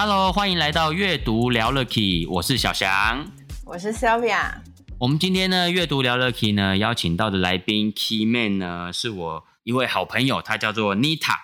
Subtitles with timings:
[0.00, 3.28] Hello，欢迎来到阅读聊了 Key，我是小翔，
[3.64, 4.60] 我是 Sylvia。
[5.00, 11.34] 我们今天呢，阅读聊了 Key 呢，邀请到的来宾 Key Man 呢，是我一位好朋友，她叫做 Nita。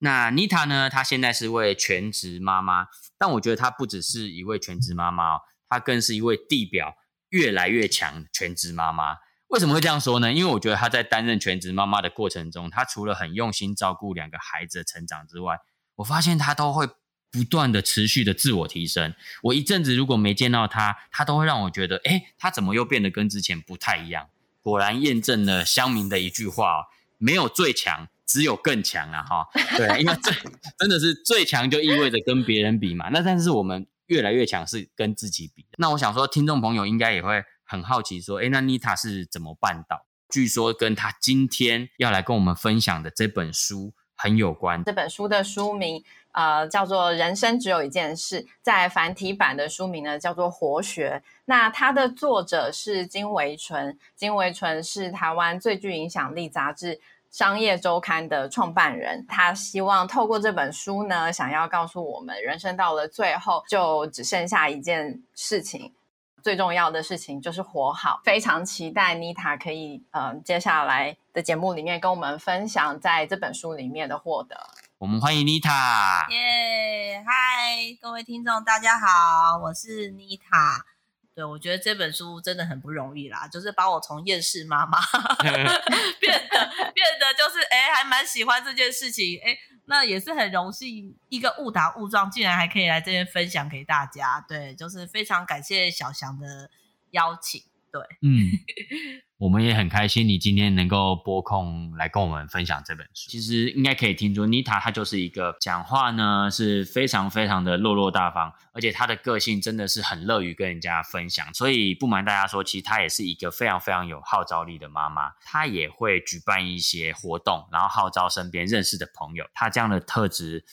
[0.00, 6.96] 那 Nita 呢，她现在是位全职妈妈，但我觉得她不只是一位全职妈妈哦，她更是一位地表
[7.28, 9.18] 越来越强全职妈妈。
[9.50, 10.32] 为什么会这样说呢？
[10.32, 15.58] 因为我觉得她在担任全职妈妈的过程中，她除了很用心照顾两个孩子的成长之外，
[15.94, 16.88] 我发现她都会。
[17.30, 24.28] 不断的持续的自我提升，我一阵子如果没见到他，他都会让我觉得，哎，他怎么又变得跟之前不太一样？
[24.62, 26.84] 果然验证了乡民的一句话哦，
[27.18, 29.22] 没有最强，只有更强啊！
[29.22, 30.34] 哈，对， 因为最
[30.78, 33.08] 真的是最强就意味着跟别人比嘛。
[33.10, 35.64] 那但是我们越来越强是跟自己比。
[35.78, 40.06] 那我想说，听众朋友应该也会很好奇，说，哎，那妮塔是怎么办到？
[40.28, 44.84] 据说跟他今天要来跟我们分享的这本书很有关。
[44.84, 46.04] 这本书的书名。
[46.32, 51.20] 呃，叫做《人生只有一件事》，在繁体版的书名呢叫做《活学》。
[51.46, 56.94] 那它的作者是金维纯，金维纯是台湾最具影响力杂志
[57.32, 59.26] 《商业周刊》的创办人。
[59.28, 65.92] 他希望透过这本书呢，想要告诉我们，人生到了最后，就只剩下一件事情，
[66.42, 68.20] 最重要的事情就是活好。
[68.24, 74.56] 非常期待妮塔可以呃，接下来的节目里面跟我们分享在这本书里面的获得。
[74.98, 76.26] 我们欢迎妮塔。
[76.30, 80.84] 耶，嗨，各位听众，大家好，我是妮塔。
[81.32, 84.98] 对，我觉得这本书真的很不容易啦，就是把我从厌世妈妈
[85.40, 86.60] 变得
[86.92, 89.40] 变得就是哎，还蛮喜欢这件事情。
[89.42, 89.56] 哎，
[89.90, 94.40] 那也是很荣幸，一个误打误撞，竟然还可以来这边分享给大家。
[94.46, 96.70] 对，就是非常感谢小翔的
[97.10, 97.60] 邀请。
[97.92, 98.50] 对，嗯。
[99.40, 103.30] 我们也很开心，你今天能够拨空来跟我们分享这本书。
[103.30, 111.54] 其实应该可以听出，妮塔她就是一个讲话呢是非常非常的落落大方，而且她的个性真的是很乐于跟人家分享。
[111.54, 115.30] 所以不瞒大家说，其实她也是一个非常非常有号召力的妈妈。
[115.42, 119.46] 她也会举办一些活动，然后号召身边认识的朋友。
[119.54, 120.66] 她这样的特质，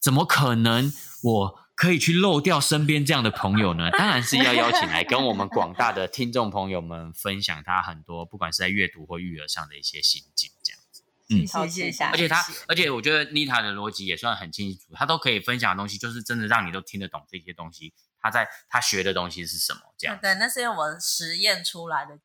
[0.00, 0.92] 怎么可能
[1.22, 1.67] 我？
[1.78, 3.88] 可以去漏掉身边这样的朋友呢？
[3.96, 11.04] 当然是要邀请来跟我们广大的听众朋友们分享他很多，不管是在阅读或育儿上的一些心境，这样子。
[11.30, 12.04] 嗯，谢谢，谢谢。
[12.06, 17.94] 而且他，而且我觉得妮塔的逻辑也算很清楚，他都可以分享的东西，就是真的让你都听得懂这些东西。
[18.20, 19.80] 他在他学的东西是什么？
[19.96, 20.18] 这样。
[20.20, 22.18] 对，那是因为我实验出来的。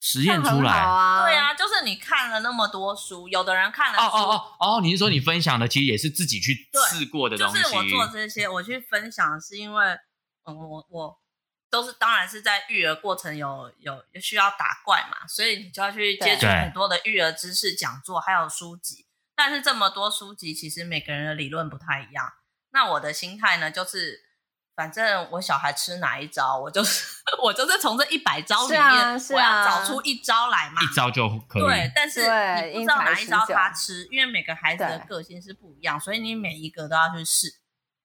[0.00, 6.54] 实验出来，啊对啊，就是你看了那么多书，有的人看了书，哦哦哦哦，你是说你分享的其实也是自己去
[6.90, 7.60] 试过的东西？
[7.60, 9.84] 就是我做这些，我去分享是因为，
[10.44, 11.18] 嗯，我我
[11.68, 19.06] 都是当然是在育儿过程有有需要打怪嘛，所以你就要去接触很多的育儿知识讲座，还有书籍。
[19.34, 22.32] 但是这么多书籍，其实每个人的理论不太一样。
[22.70, 24.27] 那我的心态呢，就是。
[24.78, 31.62] 反正我小孩吃哪一招，我就是 我就是从这一百招里面，啊啊、我要找出一招来嘛，一招就可以。
[31.62, 32.20] 对，但是
[32.68, 37.48] 你不知道哪一招他吃，因为每个孩子的个性是不一样，所以你每一个都要去试。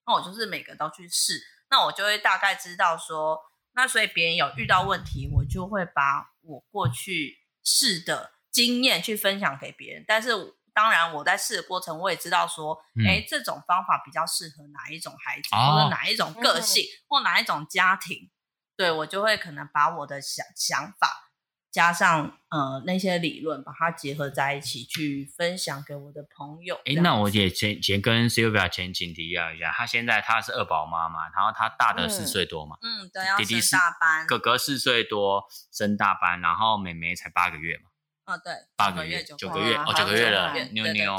[0.07, 1.39] 那我就是每个都去试，
[1.69, 3.39] 那我就会大概知道说，
[3.75, 10.55] 那所以别人有遇到问题，我就会把我过去试的经验去分享给别人，但是。
[10.73, 18.31] 当然，我在试的过程，我也知道说，哎、嗯，这种方法比较适合哪一种孩子，哦、或者哪一种个性，嗯、或哪一种家庭，
[18.75, 21.29] 对，我就会可能把我的想想法
[21.71, 26.75] 加上呃那些理论，把它结合在一起去分享给我的朋友。
[26.85, 37.89] 哎，那我也前前跟 Sylvia 前情提要一下，她现在她是二宝妈妈，然后她大的四岁多嘛，嗯，对，弟弟是大班，哥哥四岁多升大班，然后妹妹才八个月嘛。
[38.25, 41.17] 哦，对，八个月，九个月，哦，九个月了，妞妞，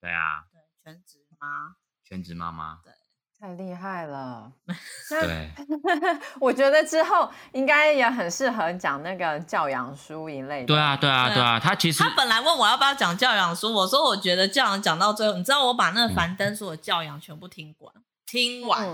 [0.00, 0.10] 对。
[0.12, 1.74] 啊，对，全职妈，
[2.04, 2.92] 全职妈妈，对，
[3.40, 4.52] 太厉害了，
[5.20, 5.50] 对，
[6.38, 17.92] 我觉得之后应该也很适合讲那个教养书一类的，对啊，对啊，对啊，他其实他本来问我要不要讲教养书，我说我觉得教养讲到最后，你知道我把那个樊登所有教养全部听完，
[18.26, 18.86] 听完，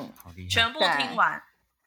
[0.48, 1.42] 全部听完。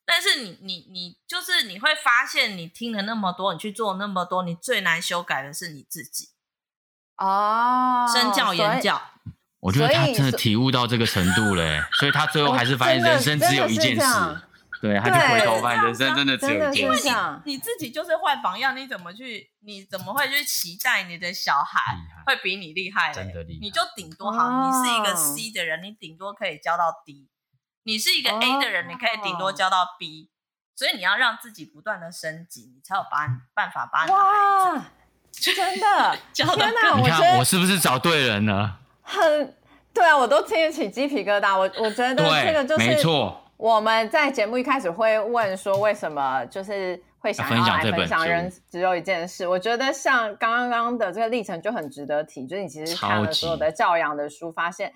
[0.06, 6.30] 但是你你你就是你会发现，你听了那么多，你去做那么多，你最难修改的是你自己
[7.18, 8.06] 哦。
[8.14, 9.02] 身教言教，
[9.60, 14.42] 我觉得他真的体悟到这个程度了，所以他最后还是发现人生只有一件事。
[14.82, 17.10] 对，他就回头发现人生真的只有一件事。
[17.46, 19.50] 你自己就是坏榜样，你怎么去？
[19.62, 21.80] 你怎么会去期待你的小孩
[22.28, 23.12] 会比你厉害？
[23.12, 27.28] 真的厉害，你就顶多好，你是一个 C 的人，你顶多可以教到 D；
[27.86, 30.30] 你是一个 A 的人，你可以顶多教到 B。
[30.78, 35.54] 所以你要让自己不断的升级，你才有把你办法把你的孩子。
[35.54, 36.98] 真的， 天哪！
[36.98, 38.80] 你看我是不是找对人了？
[39.02, 39.56] 很
[39.94, 41.58] 对啊，我都听得起鸡皮疙瘩。
[41.58, 43.42] 我我觉得这个就是没错。
[43.56, 49.48] 我们在节目一开始会问说，为什么就是会想要来分享人只有一件事？
[49.48, 54.92] 我觉得像刚刚的这个历程就很值得提，就是你其实看了所有的教养的书，发现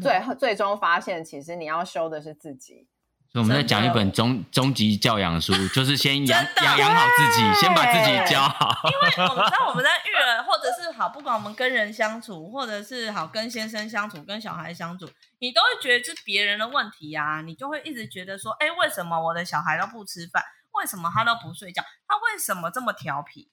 [0.00, 2.86] 最最终发现，其实你要修的是自己。
[3.32, 8.76] 所以我们在讲一本终终极教养书，就是先养养养好自己，先把自己教好。
[8.84, 15.08] 因为我们知道我们在育儿，或者是好，不管我们跟人相处，或者是好跟先生相处，跟小孩相处，
[15.38, 17.40] 你都会觉得是别人的问题呀、啊。
[17.40, 20.44] 你就会一直觉得说，哎，为什么我的小孩都不吃饭？
[20.72, 21.82] 为什么他都不睡觉？
[22.06, 23.50] 他为什么这么调皮？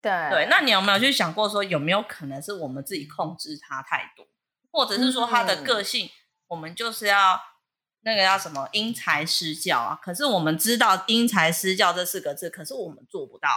[0.00, 4.24] 对对，那你有没有去想过说，有没有可能是我们自己控制他太多，
[4.78, 6.10] 或者是说他的个性，嗯、
[6.48, 7.40] 我们就是要。
[8.02, 9.98] 那个叫什么因材施教啊？
[10.00, 13.48] 可是我们知道因材施教这四个字，可是我们做不到。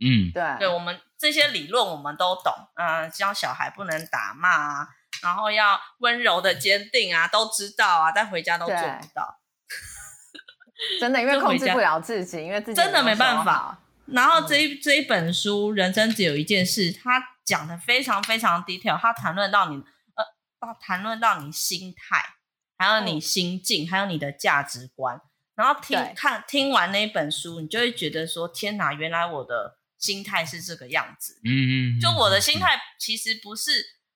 [0.00, 4.88] 嗯，对，对我们这些理论我们都懂，嗯、呃，教小孩不能打骂啊，
[5.22, 9.38] 然后要温柔的坚定啊，都知道啊，但回家都做不到。
[11.00, 13.78] 真的，因为控制不了自己，因为自己真的没办法。
[14.06, 19.82] 然后这一、嗯、这一本书《人生只有一件事》，他讲的非常非常 detail，它谈论到你
[20.72, 22.36] 谈论到你心态。
[22.76, 25.20] 还有你心境，嗯、还有你的价值观，
[25.54, 31.40] 然后听看听完那一本书，你就会觉得说：天哪，原来我的心态是这个样子。
[31.44, 33.70] 嗯嗯，就我的心态其实不是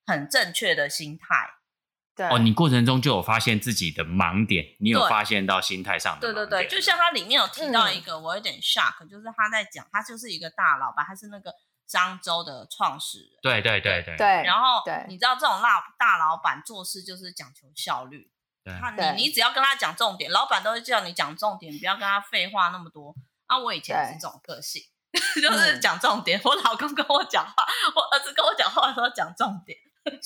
[0.04, 1.26] 很正确的心态。
[2.16, 6.32] 对哦，你过程中就有发现自己的盲点，你有发现到心态上的。
[6.32, 11.54] 对对对，就像他里面有提到一个，嗯、我有点 shock，就是他在讲，他就是一个大佬吧，他是那个
[11.88, 13.30] 商周的创始人。
[13.42, 14.16] 对对对对。
[14.16, 18.30] 对，然后对你知道这种大大老板做事就是讲求效率。
[18.80, 23.14] 他你你只要跟他讲重点，老板都会叫你讲重点，不要跟他废话那么多。
[23.46, 24.82] 啊，我以前也是这种个性，
[25.40, 26.38] 就是讲重点。
[26.44, 29.78] 我老公跟我讲话，我儿子跟我讲话的时候讲重点。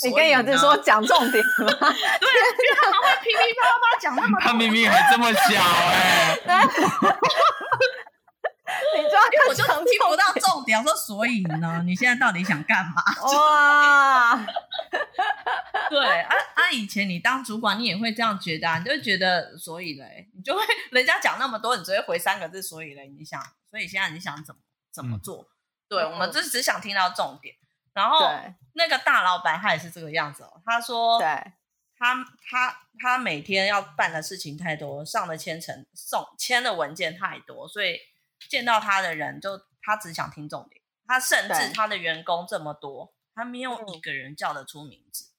[0.04, 1.66] 你跟儿子说讲重点 吗？
[1.70, 4.40] 对，因为他们会噼噼啪啪讲那么多。
[4.40, 6.38] 他明明还这么小哎。
[8.96, 11.82] 你抓个我就听不到重点，我说所以呢？
[11.86, 13.02] 你现在到底想干嘛？
[13.22, 14.36] 哇！
[15.90, 16.70] 对啊啊！
[16.70, 24.60] 以前你当主管，你也会这样觉得，啊，你就会觉得所以嘞，你就会人家讲那么多，你只会回三个字，所以嘞，你想，所以现在你想怎么
[24.90, 25.42] 怎么做？
[25.42, 25.48] 嗯、
[25.88, 27.54] 对，我们就只想听到重点。
[27.92, 28.26] 然后
[28.74, 31.26] 那个大老板他也是这个样子哦，他说，对，
[31.98, 37.98] 他他他每天要办的事情太多，上的签呈送签的文件太多，所以。
[38.48, 40.80] 见到他的人，就他只想听重点。
[41.04, 45.30] 他甚至他的员工这么多，他没有一个人叫得出名字。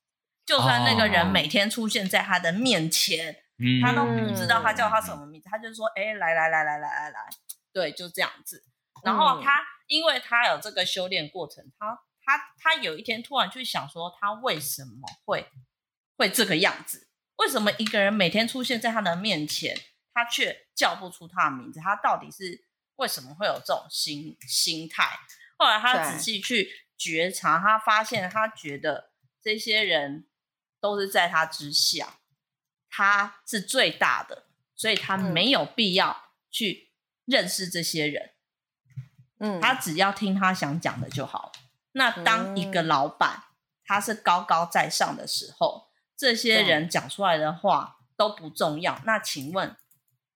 [0.46, 3.44] 就算那个人每天出现在他的面前，
[3.82, 5.50] 他都不知道他叫他什么名字。
[5.50, 7.30] 他就说：“哎，来来来来来来来，
[7.72, 8.66] 对，就这样子。”
[9.04, 15.50] 然后他，因为他有这个修炼过程，他他他有一天突然去想说，他为什么会
[16.18, 17.08] 会这个样子？
[17.38, 19.76] 为什么一个人每天出现在他的面前，
[20.14, 21.80] 他却叫不出他的名字？
[21.80, 22.66] 他到底是？
[22.98, 25.20] 为什么会有这种心心态？
[25.58, 30.28] 后来他仔细去觉察，他发现他觉得这些人
[30.80, 32.20] 都是在他之下，
[32.90, 34.46] 他是最大的，
[34.76, 36.92] 所以他没有必要去
[37.26, 38.32] 认识这些人。
[39.40, 41.52] 嗯，他只要听他想讲的就好。
[41.94, 43.44] 那当一个老板
[43.86, 49.02] 他是高高在上的时候，这些人讲出来的话都不重要。
[49.06, 49.76] 那请问？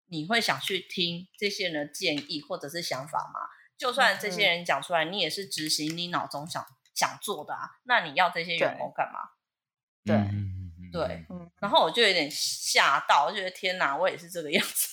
[0.09, 3.41] 你会想去听这些人的建议或者是想法吗？
[3.77, 7.69] 就算这些人讲出来，你也是执行你脑中想想做的啊。
[7.83, 9.19] 那你要这些员工干嘛？
[10.03, 10.15] 对
[10.91, 11.25] 对，
[11.59, 14.87] 然后我就有点吓到，我觉得天哪，我也是这个样子。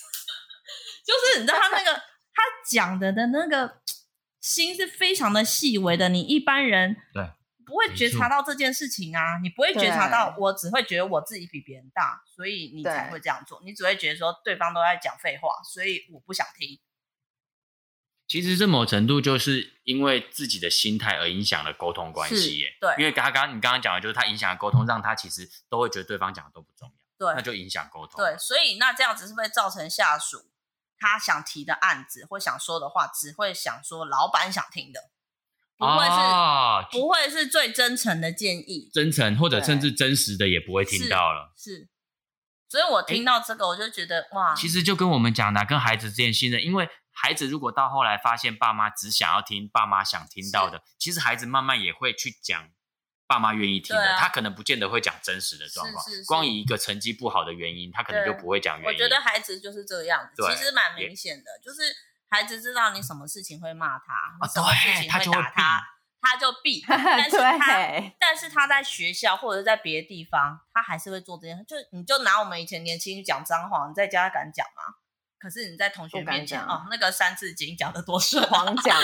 [1.07, 1.93] 就是你知道他那个
[2.35, 3.81] 他讲的的那个
[4.41, 7.31] 心是非常的细微的，你一般人对。
[7.65, 9.39] 不会觉察到这件事情啊！
[9.43, 13.61] 你不会觉察到，我只会觉得我自己比别人大，所以你才会这样做。
[13.65, 16.79] 你只会觉得说对方都在讲废话，所以我不想听。
[18.27, 22.77] 其实这某程度就是因为自己的心态而影响了沟通关系耶。
[22.81, 26.95] 对，因为他刚刚你刚刚讲的就是他影响了沟通，让他其实都会觉得对方讲的都不重要。
[27.17, 28.17] 对，那就影响沟通。
[28.17, 30.51] 对，所以那这样子是不是造成下属
[30.99, 35.11] 他想提的案子或想说的话，只会想说老板想听的？
[35.85, 41.53] 不会是，哦、不会是最真诚的建议，真诚或者甚至真实的也不会听到了。
[41.57, 41.89] 是，是，
[42.69, 52.69] 所以我听到这个，我就觉得哇，其实就跟我们讲的，跟孩子之间信任，因为孩子如果到后来发现爸妈只想要听爸妈想听到的，其实孩子慢慢也会去讲
[53.27, 58.93] 爸妈愿意听的，他可能不见得会讲真实的状况，光以一个成绩不好的原因，他可能就不会讲原因。
[58.93, 61.83] 我觉得孩子就是这个样子，其实蛮明显的，就是
[62.35, 64.05] 孩子知道你什么事情会骂他，
[64.43, 65.81] 你什么事情会打他。
[66.21, 67.59] 他就避， 但是他
[68.19, 71.65] 但是他在学校或者在别的地方，他还是会做这件。
[71.67, 74.95] 就你就拿我们以前年轻讲脏话，你在家敢讲吗？
[75.39, 78.97] 可是你在同学面前哦，那个三字经讲的多顺，狂讲，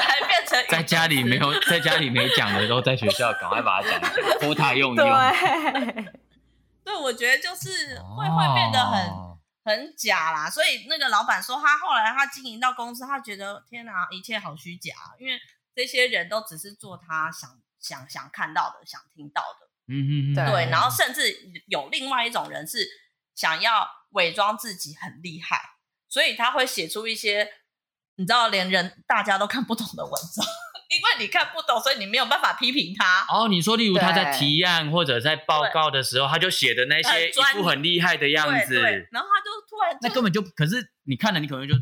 [0.00, 5.06] 还变成 在家里没有在家里没讲的时候，在学校赶快把它讲一讲，托他用 用。
[5.06, 6.12] 对，
[6.82, 9.31] 对，我觉得就是会会变得很。
[9.64, 15.38] 很假啦，所以那个老板说，他后来他经营到公司，他觉得天哪，一切好虚假，因为
[15.74, 21.32] 这些人都只是做他想想想看到的，想听到的，嗯嗯嗯，对，然后甚至
[21.68, 22.88] 有另外一种人是
[23.34, 25.60] 想要伪装自己很厉害，
[26.08, 27.48] 所以他会写出一些
[28.16, 30.44] 你知道连人大家都看不懂的文章。
[30.92, 33.24] 因为你看不懂，所以你没有办法批评他。
[33.28, 38.78] 哦，你说，例如他在提案或者在报告的时候，他就写的那些一副很厉害的样子，
[39.10, 41.74] 然后他就突然，那根本就，可是你看了，你可能就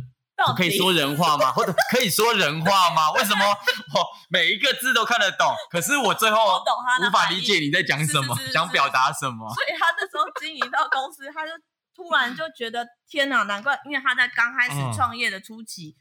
[0.46, 1.50] 不可以说人话吗？
[1.50, 3.10] 或者 可以说人话吗？
[3.12, 6.62] 为什么我每一个字都看得懂，可是我最后
[7.04, 9.52] 无法理解你在讲什么，想表达什么？
[9.52, 11.50] 所以他那时候经营到公司，他就
[11.96, 15.96] 突然就觉得天哪，难怪，因为他在刚开始创业的初期，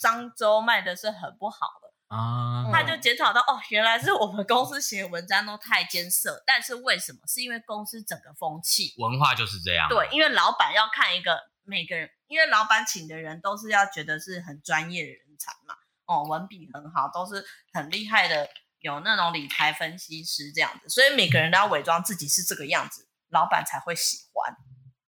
[0.00, 1.81] 漳州卖的是很不好的。
[2.12, 7.20] 啊，他就检讨到哦，原来是我们公司写文章都太艰涩，但是为什么？
[7.26, 9.88] 是因为公司整个风气文化就是这样。
[9.88, 17.42] 对，因为老板要看一个每个人，因为老板请的人都是要觉得是很专业的人才嘛，哦，文笔很好，都是
[17.72, 18.46] 很厉害的，
[18.80, 24.54] 有那种理财分析师这样子，所以每个人都要伪装自己是这个样子，老板才会喜欢。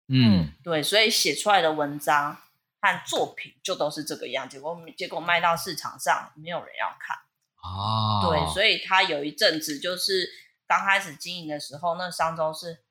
[0.08, 2.38] 嗯，对，所以写出来的文章。
[2.80, 7.16] 和作品就都是这个样，结果结果卖到市场上没有人要看
[7.62, 10.28] 哦，对，所以他有一阵子就是
[10.66, 12.84] 刚开始经营的时候，那商周是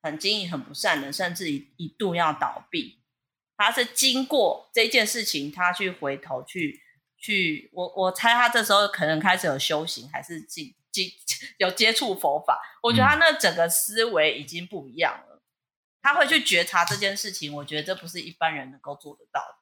[0.00, 3.02] 很经营很不善的，甚至一一度要倒闭。
[3.56, 6.82] 他是经过这件事情，他去回头去
[7.18, 11.10] 去，我我猜他这时候可能开始有修行，还是进进
[11.58, 12.60] 有接触佛法。
[12.82, 15.33] 我觉得他那整个思维已经不一样了。
[16.04, 19.56] 他会去觉察这件事情，我觉得这不是一般人能够做得到的。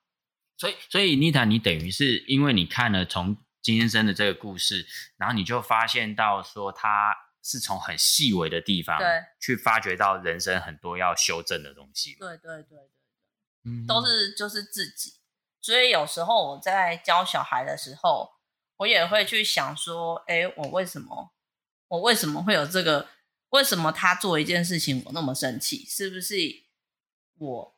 [0.59, 4.85] 所以，所以妮塔，你等于是因为你看了从金先生的这个故事，
[5.17, 9.07] 然后你就发现到说他是从很细微的地方，对，
[9.39, 12.17] 去发掘到人生很多要修正的东西。
[12.19, 12.91] 对对对对对，
[13.67, 15.21] 嗯，都是就是自己。
[15.61, 18.33] 所以有时候我在教小孩的时候，
[18.79, 21.33] 我也会去想说，哎，我为什么，
[21.87, 23.07] 我为什么会有这个？
[23.53, 25.87] 为什么他做一件事情我那么生气？
[25.89, 26.35] 是不是
[27.39, 27.75] 我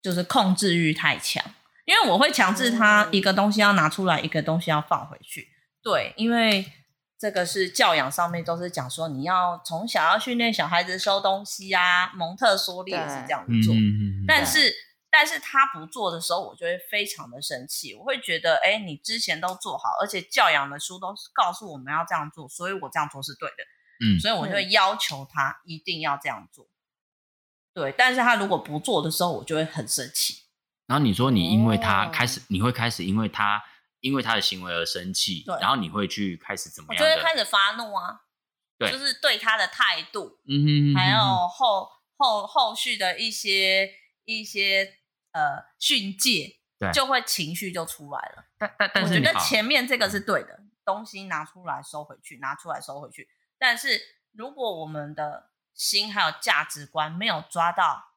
[0.00, 1.44] 就是控制欲太强？
[1.84, 5.48] 因为我会强制他一个东西要拿出来，一个东西要放回去。
[5.82, 6.72] 对，因为
[7.18, 13.74] 这个是教养上面都是讲说，你要从小要训练小孩子收东西啊，蒙特梭利也是这样子做。
[14.28, 14.72] 但是，
[15.10, 17.92] 但是他不做的时候，我就会非常的生气。
[17.94, 23.64] 我会觉得，哎，你之前都做好，而且教养的书都告诉我们要这样做，所以我这样做是对的。
[24.02, 26.68] 嗯，所以我就会要求他一定要这样做，
[27.72, 27.94] 对。
[27.96, 30.42] 但是他如果不做的时候，我就会很生气。
[30.86, 33.62] 然后你说你因为他开始，你会开始因为他
[34.00, 37.02] 因为他的行为而生气，然后你会去开始怎么样？
[37.02, 38.22] 就会开始发怒啊，
[38.76, 41.18] 对，就是对他的态度，嗯哼，还有
[41.48, 43.88] 后后后续的一些
[44.24, 44.98] 一些
[45.30, 48.44] 呃训诫，对，就会情绪就出来了。
[48.58, 53.28] 但但但是我觉得前面这个是对的，东西拿出来收回去，拿出来收回去。
[53.62, 58.16] 但是如果我们的心还有价值观没有抓到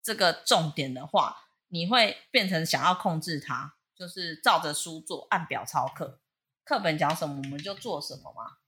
[0.00, 6.20] 这个重点的话，你会变成想要控制他，就是照着书做，按表操课，
[6.62, 8.58] 课本讲什么我们就做什么嘛。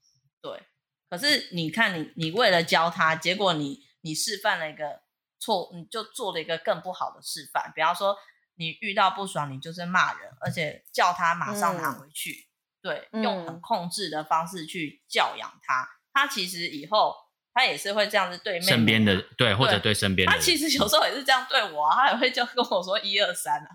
[0.41, 0.67] 对。
[1.09, 5.03] 可是你看你，你为了教他，结果你你示范了一个
[5.39, 7.73] 错，你就做了一个更不好的示范。
[7.77, 8.19] 比方说，
[8.57, 12.49] 你遇到不爽，你就是骂人，而且叫他马上拿回去。
[12.83, 15.98] 嗯、对，用很控制的方式去教养他。
[16.21, 17.15] 他其实以后
[17.55, 20.33] 他也是会这样子对妹妹身边的对，或者对身边的。
[20.33, 23.69] 他其实有时候也是这样对我啊，他也会就跟我说一二三啊。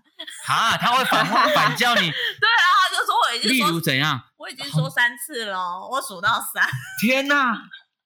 [0.48, 2.02] 啊，他会反 反叫你。
[2.02, 3.52] 对啊，他就说我已经。
[3.52, 4.22] 例如怎样？
[4.38, 5.58] 我已经说三次了，
[5.90, 6.66] 我数到三。
[7.02, 7.54] 天哪，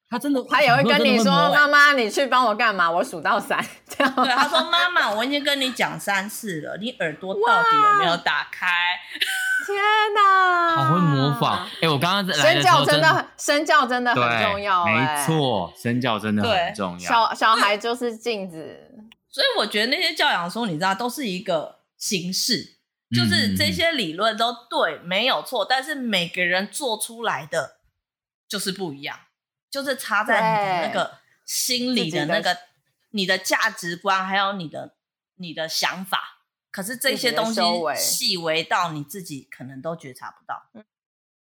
[0.09, 3.63] 他真的，他也会跟你说：“妈妈，你去帮我干嘛？”我数到三。
[3.87, 4.13] 这样。
[4.15, 8.67] 对，他说：“妈妈，我已经跟你讲三次了，你耳朵到底有没有打开？”
[9.67, 9.75] 天
[10.15, 11.67] 哪，好会模仿！
[11.81, 17.09] 哎，我刚刚在身教真的，身教真的很重要，没错，身教真的很重要。
[17.09, 18.89] 小小孩就是镜子，
[19.29, 22.77] 所以我觉得那些教养书，你知道，都是一个形式，
[23.13, 27.79] 就是这些理论都对，没有错，但是每个人做出来的
[28.47, 29.17] 就是不一样，
[29.69, 32.57] 就是插在你的那个心里的那个
[33.11, 34.95] 你的价值观，还有你的
[35.35, 36.35] 你的想法。
[36.69, 37.61] 可是这些东西
[37.95, 40.69] 细微到你自己可能都觉察不到，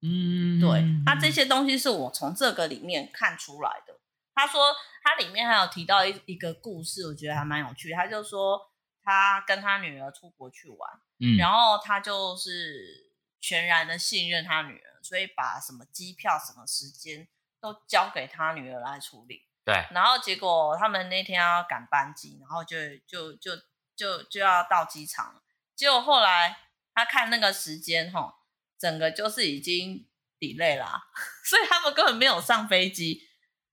[0.02, 4.00] 嗯，对，他这些东西是我从这个里面看出来的。
[4.34, 4.74] 他说
[5.04, 7.92] 他里面还有提到一一个故事，我觉得还蛮有趣。
[7.92, 8.60] 他就说
[9.04, 10.80] 他跟他女儿出国去玩，
[11.20, 17.28] 嗯，然后他就是全然的信任他女儿，所以把什么机票、什么时间
[17.62, 19.46] 都交给他女儿来处理。
[19.66, 23.52] 对，然后结果他们那天要赶班机，然后就就就。
[24.00, 25.42] 就就要到机场了，
[25.76, 26.58] 结果后来
[26.94, 28.34] 他看那个时间，哈，
[28.78, 30.08] 整个就是已经
[30.40, 31.04] delay 啦，
[31.44, 33.28] 所以他们根本没有上飞机。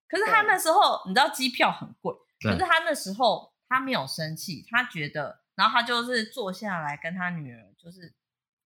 [0.08, 8.12] 可是他那时候，你知道机票很贵，可是他那时候他没有生气，他觉得，然后他就是坐下来跟他女儿就是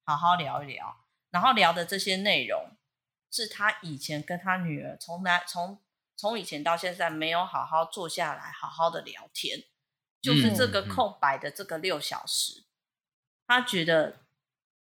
[0.07, 0.97] 好好聊一聊，
[1.31, 2.75] 然后聊的这些内容
[3.31, 5.81] 是他以前跟他女儿从来从
[6.17, 9.65] 从以前到现在没有好好坐下来好好的聊天。
[10.23, 12.65] 就是这个空白的这个六小时，嗯、
[13.47, 14.19] 他觉得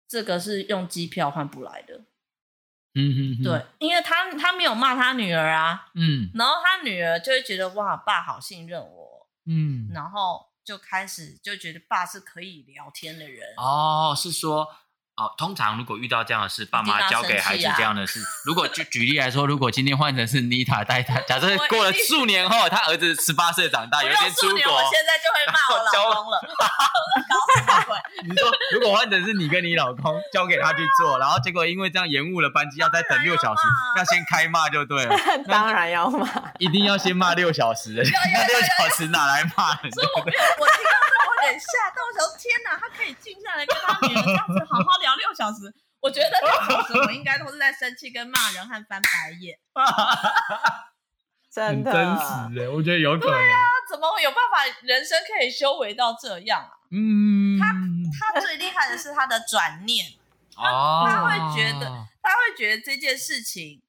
[0.07, 2.05] 这个是用机票换不来的。
[2.95, 13.55] 嗯嗯，对，因为他他没有骂他女儿啊，嗯，然后他女儿就会觉得哇，爸好信任我，嗯，然后就开始就觉得爸是可以聊天的人。
[13.57, 14.69] 哦，是说。
[15.17, 26.67] 哦，通常如果遇到这样的事，爸妈教给孩子这样的事，啊、如果就举例来说，如果今天换成是妮塔带他，假设过了数年后，他儿子十八岁长大，有一天出国，我现在就会骂我老公了，搞
[27.55, 27.97] 什么鬼？
[28.29, 33.63] 你说如果换成是你跟你老公交给他去做，然后结果因为这样延误了班机，要再等六小时，
[33.97, 35.17] 要先开骂就对了。
[35.47, 36.29] 当然要骂，
[36.59, 37.91] 一定要先骂六小时，
[38.35, 39.75] 那六小时哪来骂？
[39.77, 49.59] 所以我我听到这个我有点吓到，我想天哪，他可以静下来跟他女儿这样子好好聊六小时，我觉得六小时我应该都是在生气、跟骂人和翻白眼。
[51.51, 53.39] 真的，很真实的，我觉得有可能。
[53.39, 56.73] 对啊，怎么会有办法人生可以修为到这样啊？
[56.91, 57.73] 嗯，他
[58.33, 60.07] 他最厉害的是他的转念，
[60.57, 61.87] 哦，他会觉得
[62.23, 63.83] 他会觉得这件事情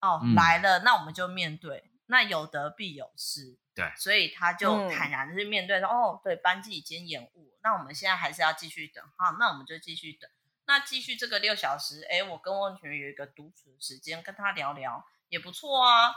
[0.00, 3.56] 哦、嗯、来了，那我们就面对，那有得必有失。
[3.74, 10.30] 对，所以他就坦然的去面对说，嗯、哦，对，班机已经延误，那我们现在还是要继续等，好，那我们就继续等，
[10.66, 16.14] 那继续这个六小时，哎，我跟我女儿有一个独处的时间，跟他聊聊也不错啊。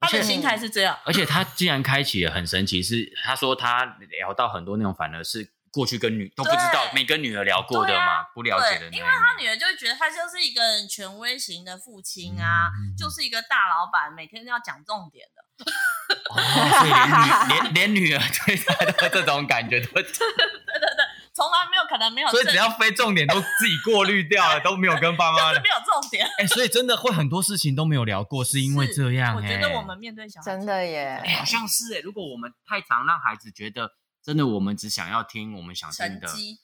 [0.00, 15.44] 他的心态是这样，而且他竟然开启了很神奇，是他说他聊到很多那种，反而是过去跟女都不知道没跟女儿聊过的嘛，啊、不了解的，因为他女儿就会觉得他就是一个权威型的父亲啊，嗯、就是一个大老板，每天都要讲重点的。
[16.30, 16.40] 哦，
[16.80, 26.26] 所以连女连连女儿对他的这种感觉都， 对对对，从来没有可能没有，所以只要非重点都自己过滤掉了，都没有跟爸妈没有重点。
[26.38, 29.36] 哎，所以真的会很多事情都没有聊过，是因为这样。
[29.36, 32.00] 我觉得我们面对小孩真的耶，好像是哎。
[32.00, 33.90] 如果我们太常让孩子觉得，
[34.26, 36.58] 真的我们只想要听我们想听的成绩、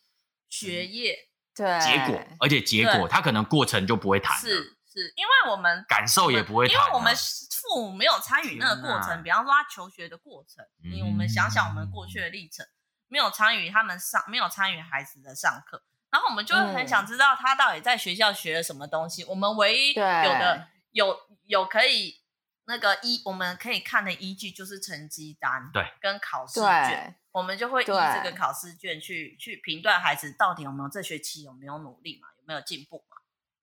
[0.49, 7.17] 学业，对结果，而且结果他可能过程就不会谈了，是是因为我们感受也不会谈，因为我们。
[7.63, 12.67] 父母没有参与那个过程，比方说他求学的过程，你我们想想我们过去的历程，
[13.07, 19.23] 没有参与他们上，没有参与孩子的上课，然后我们就会很想知道他到底在学校学了什么东西。
[19.27, 22.21] 我们唯一有的有有可以
[22.65, 33.17] 那个依我们可以看的依据就是成绩单，对，跟考试卷，我们就会以这个考试卷去去评断孩子到底有没有这学期有没有努力嘛，有没有进步嘛。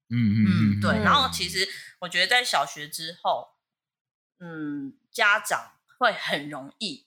[0.10, 1.04] 嗯嗯嗯，对。
[1.04, 1.68] 然后其实
[2.00, 3.56] 我觉得在小学之后。
[4.42, 7.06] 嗯，家长会很容易，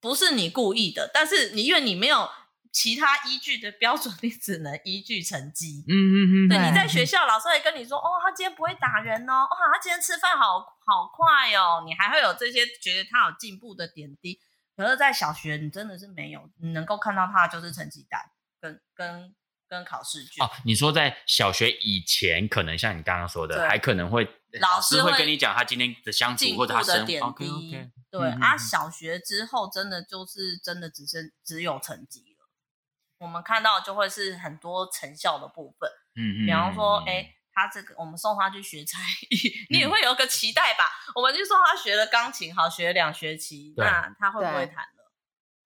[0.00, 2.28] 不是你故意的，但是你因为你没有
[2.72, 5.84] 其他依据的标准，你只能依据成绩。
[5.86, 14.40] 嗯嗯嗯，对，你在学校，老师会跟你说，哦，他今天不会打人哦，哇，他今天吃饭好好快哦，你还会有这些觉得他有进步的点滴。
[14.76, 18.20] 可是，在小学，你真的是没有，你能够看到他的就是成绩单
[18.60, 19.34] 跟跟
[19.68, 20.44] 跟考试卷。
[20.44, 24.28] 哦，你说在小学以前，可能像你刚刚说的，还可能会。
[24.60, 27.90] 老师会跟你讲他今天的相处或者他的点滴，okay, okay.
[28.08, 32.48] 对、嗯、啊，小学之后真的就是真的只剩只有成绩了。
[33.18, 38.98] 我们看到就会是很多成效的部分，嗯嗯，比方说，哎、欸，他这个我们送他去学才
[39.30, 40.84] 艺，你也会有个期待吧？
[41.08, 45.12] 嗯、我们就送他学了钢琴，好学了两学期，那他会不会弹了？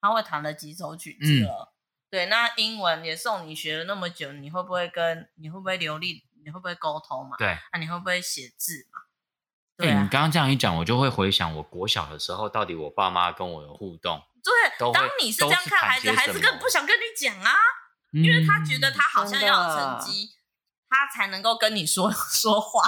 [0.00, 1.72] 他会弹了几首曲子了？
[2.10, 6.24] 对，那英文也送你学了那么久，你会不会跟你会不会流利？
[6.44, 7.36] 你会不会沟通嘛？
[7.36, 9.00] 对，那、啊、你会不会写字嘛？
[9.76, 14.22] 对、啊欸，你刚刚这样一讲，我就会回想我国小的时候，到底我爸妈跟我有互动。
[14.42, 17.52] 对，当你是这样看孩子，孩子根本不想跟你讲啊，
[18.12, 20.30] 嗯、因为他觉得他好像要有成绩，
[20.88, 22.82] 他才能够跟你说 说话，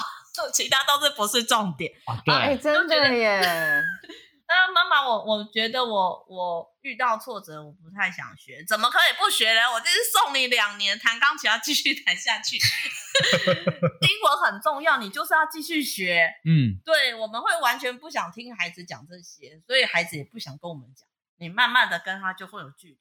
[0.52, 1.92] 其他都是不是重点。
[2.06, 3.40] 啊、对、欸，真的耶。
[4.50, 9.60] 那妈妈，我我觉得我我遇到挫折，我不太想学，怎么可以不学呢？
[9.70, 12.56] 我这是送你两年弹钢琴，要继续弹下去。
[14.02, 16.28] 英文很重要，你就是要继续学。
[16.44, 21.06] 嗯，对，我们会完全不想听孩子讲这些，所以孩子也不想跟我们讲。
[21.38, 22.98] 你慢慢的跟他就会有距离，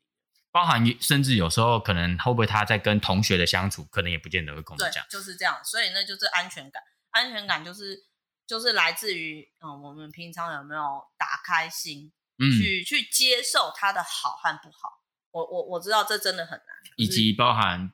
[0.52, 5.06] 包含甚至有时候可能会不会他在跟同学的相处，可能也不见得会跟我们讲。
[5.10, 8.06] 就是这样，所以那，就是安全感，安全感就是。
[8.50, 15.04] 就是来自于，嗯，我们平常有没有打开心，嗯，去去接受他的好和不好？
[15.30, 17.94] 我我我知道这真的很难，以及包含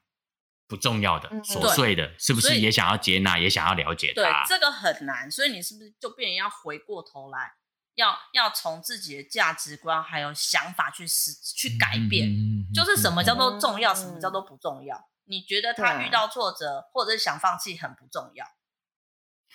[0.65, 4.21] 不重要的、嗯、琐碎的，是不是也想要接纳，也想要了解他？
[4.21, 7.55] 对，这个很难，所以你是不是就变成要回过头来，
[7.95, 15.09] 要要从自己的价值观还有想法去思去改变，嗯、就是什么叫做重要，嗯、什么叫做不重要？
[15.25, 18.45] 你觉得他遇到挫折或者是想放弃很不重要？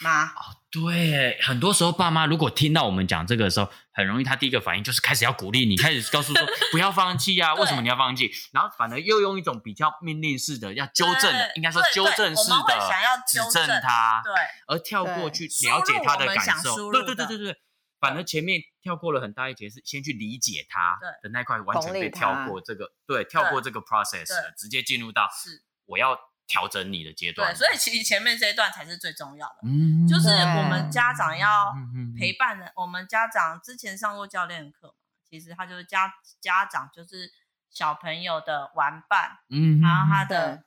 [0.02, 8.30] 妈哦，对，很多时候爸妈如果听到我们讲这个的时候，很容易他第一个反应就是开始要鼓励你，开始告诉说 不要放弃啊，为什么你要放弃？
[8.52, 14.32] 然后反而又用一种比较命令式的要纠正的，应该说纠正式的想要纠正他，对，
[14.68, 17.60] 而跳过去了解他的感受，对对对对对，
[18.00, 26.18] 反而前面跳过了很大一截，是先去理解他的那块，完全被跳过这个，对，跳过这个 process，直接进入到是我要。
[26.50, 31.72] 调整你的阶段，对，所以其实前面这一段才是最重要的，嗯，就是我们家长要
[32.18, 32.72] 陪伴的。
[32.74, 34.94] 我们家长之前上过教练课嘛，
[35.30, 37.30] 其实他就是家家长就是
[37.70, 40.64] 小朋友的玩伴，嗯，然后他的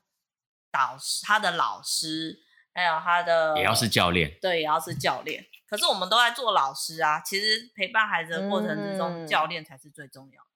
[0.72, 2.42] 导师、他的老师，
[2.74, 5.46] 还有他的也要是教练，对，也要是教练。
[5.68, 10.50] 可是我们都在做老师啊，其实陪伴孩子的过程之中，教练才是最重要的，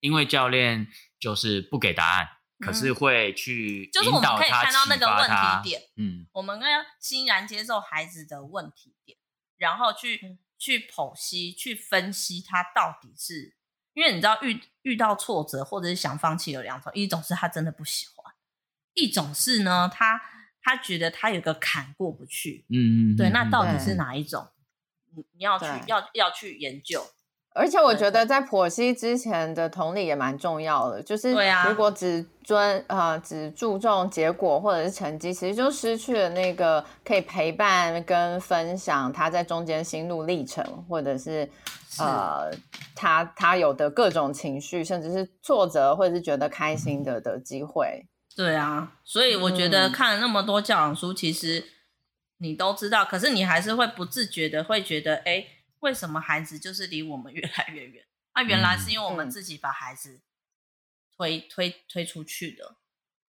[0.00, 2.28] 因为教练就是不给答案。
[2.64, 9.18] 可是会去，就是我们可以看到那个问题点，嗯，我们要欣然接受孩子的问题点，
[9.56, 13.56] 然后去、嗯、去剖析、去分析他到底是，
[13.94, 18.32] 因为你知道遇遇到挫折或者是想放弃有两种，一种是他真的不喜欢，
[18.94, 20.22] 一种是呢，他
[20.62, 24.46] 他觉得他有个坎过不去，嗯嗯，对，那到底是哪一种？
[25.14, 27.02] 你你要去要要去研究。
[27.54, 31.34] 而且我觉得在婆媳之前的同理也蛮重要的，就是
[31.68, 41.46] 如果只尊呃只注重结果或者是成绩，其实就失去了那个可以陪伴跟分享他在中间心路历程，或者是，
[41.90, 42.50] 是呃
[42.94, 48.06] 他他有的各种情绪，甚至是挫折或者是觉得开心的的机会。
[48.36, 51.64] 对啊，所以我觉得看了那么多教养书，其实
[52.38, 55.46] 你都知道，可是你还是会不自觉的会觉得，哎。
[55.82, 58.04] 为什么孩子就是离我们越来越远？
[58.36, 60.20] 那、啊、原来是因为我们自己把孩子
[61.16, 62.76] 推、嗯、推推出去的。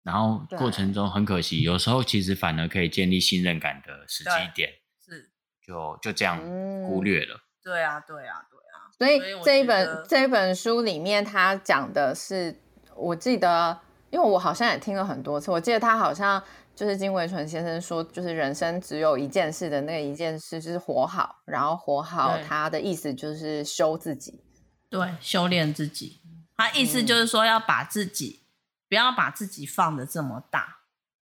[0.02, 5.30] 然后过程中很可惜，有时候其实反而可以建立信任感的时机点，是
[5.62, 7.36] 就就这样忽略了。
[7.36, 8.88] 嗯、对啊，对啊，对啊。
[8.96, 12.62] 所以，所以这一本这一本书里面，他讲的是，
[12.96, 13.78] 我记得，
[14.10, 16.42] 因为我好像也听了很多次，我记得他好像。
[16.78, 21.42] 就是金维纯先生说，就是人生只有一件事的那个一件事，就是活好。
[21.44, 24.44] 然后活好，他的意思就是修自己，
[24.88, 26.20] 对，修炼自己。
[26.56, 28.46] 他意思就是说，要把自己、嗯、
[28.90, 30.78] 不要把自己放的这么大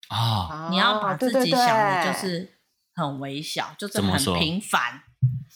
[0.08, 2.54] 啊，哦、你要把自己想的就是
[2.96, 5.02] 很微小，就是很平凡。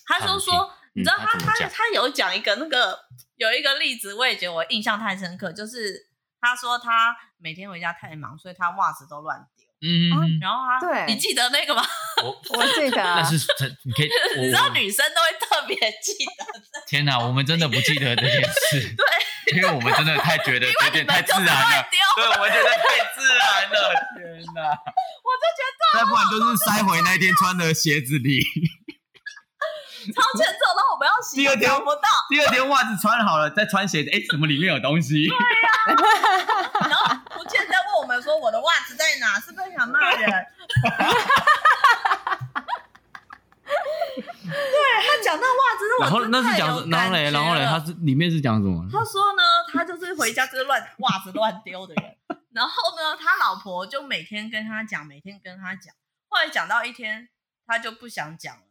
[0.05, 2.99] 他就说，说，你知道他他他，他有讲一个那个
[3.37, 6.07] 有一个例子，我也觉得我印象太深刻，就是
[6.39, 9.65] 他说他每天回家太忙，所以他袜子都乱丢。
[9.79, 11.83] 嗯，然后他，对，你记得那个吗？
[12.23, 13.35] 我 我记得，但是
[13.83, 14.09] 你可以，
[14.41, 16.81] 你知道女生都会特别记得。
[16.87, 18.95] 天哪，我们真的不记得这件事。
[18.95, 21.87] 对，因为我们真的太觉得 有点太自然了。
[22.15, 23.93] 对，我们觉得太自然了。
[24.15, 24.61] 天哪，
[25.21, 28.41] 我就觉得，再不然就是塞回那天穿的鞋子里。
[30.07, 30.21] 超
[31.07, 35.27] 要洗，第二天不到，第二天袜子穿好了，再穿鞋子，哎， 怎么里面有东西？
[35.27, 35.69] 对呀，
[36.81, 40.29] 然后不见在问我们说我的袜子在哪，是不是想骂人？
[44.47, 44.53] 对，
[45.05, 48.85] 他讲到袜子，然后那是讲，然后嘞，然后嘞，他是里面是讲什么？
[48.91, 52.17] 他说呢，他就是回家就是乱袜子乱丢的人，
[52.53, 55.93] 然后呢，他老婆就每天跟他讲，每天跟他讲，
[56.29, 57.29] 后来讲到一天，
[57.65, 58.61] 他就不想讲了。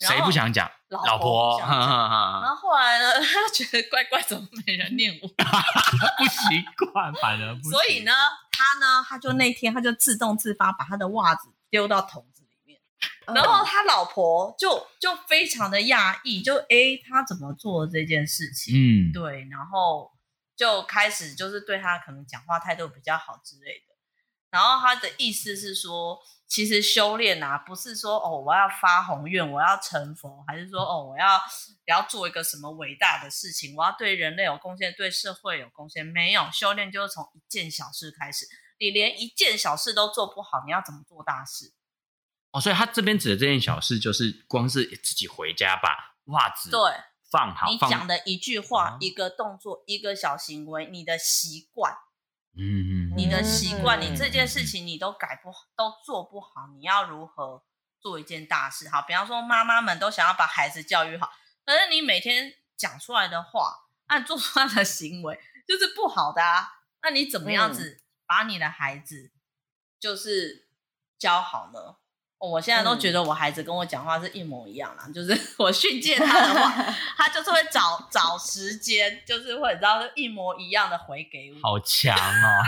[0.00, 0.70] 谁不想讲？
[0.88, 1.58] 老婆。
[1.60, 5.28] 然后后来呢， 他觉得怪怪，怎么没人念我？
[5.28, 7.70] 不习惯，反而不。
[7.70, 8.12] 所以呢，
[8.50, 12.80] 他呢，他就那天他就自动自发把他的袜子丢到桶子里面，
[13.26, 18.74] 嗯、然后他老婆就就非常的讶异，就哎，他怎么做这件事情？
[18.74, 20.10] 嗯，对，然后
[20.56, 23.94] 就开始就是对他可能讲话态度比较好之类的。
[24.50, 26.18] 然后他的意思是说，
[26.50, 31.40] 其实修炼啊，不是说哦，我要发宏愿，我要成佛，还是说哦，我要
[31.86, 36.04] 要做一个什么伟大的事情，我要对人类有贡献，对社会有贡献？
[36.04, 38.46] 没有，修炼就是从一件小事开始。
[38.80, 41.72] 你连一件小事都做不好，你要怎么做大事？
[42.50, 46.80] 哦，所以他这边指的这件小事，就是光是自己回家把袜子对
[47.30, 51.96] 放好，你讲的一句话、一个动作、一个小行为，你的习惯。
[52.56, 57.62] 嗯，你的习惯，你这件事情你都改不好，都做不好，你要如何
[58.00, 58.88] 做一件大事？
[58.88, 61.30] 好，比方说妈妈们都想要把孩子教育好，
[61.64, 69.30] 可是你每天讲出来的话，按做出来的行为就是不好的啊，那你怎么样子把你的孩子
[70.00, 70.68] 就是
[71.16, 71.99] 教好呢？
[72.48, 81.60] 我现在都觉得我孩子跟我讲话是一模一样啦，嗯、就是 我训诫他的话， 他就是会找找时间，就是会知道一模一样的回给我。
[81.62, 82.62] 好强哦！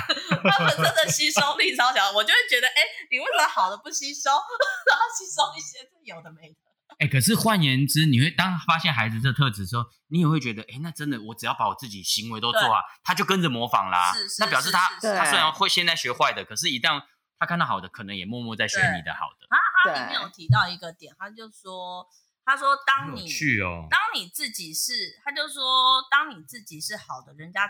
[0.51, 4.31] 他们真的吸收力超强，我就会觉得，哎、欸，你为什么好的不吸收，
[4.89, 6.55] 然后吸收一些有的没的？
[6.99, 14.13] 哎、欸，可是换言之，你会当发现孩子这特质的时候，你也会觉得，哎、欸，那真的，我只要把我自己行为都做啊，他就跟着模仿啦。
[14.13, 17.01] 是是那表示他他虽然会现在学坏的，可是一旦
[17.43, 19.49] 他看到好的，可能也默默在学你的好的。
[19.51, 22.09] 他里面有提到一个点，他就说
[22.47, 23.29] ：“他说，当你、
[23.63, 27.69] 哦、当你自己是，他就说，当你自己是好的，人家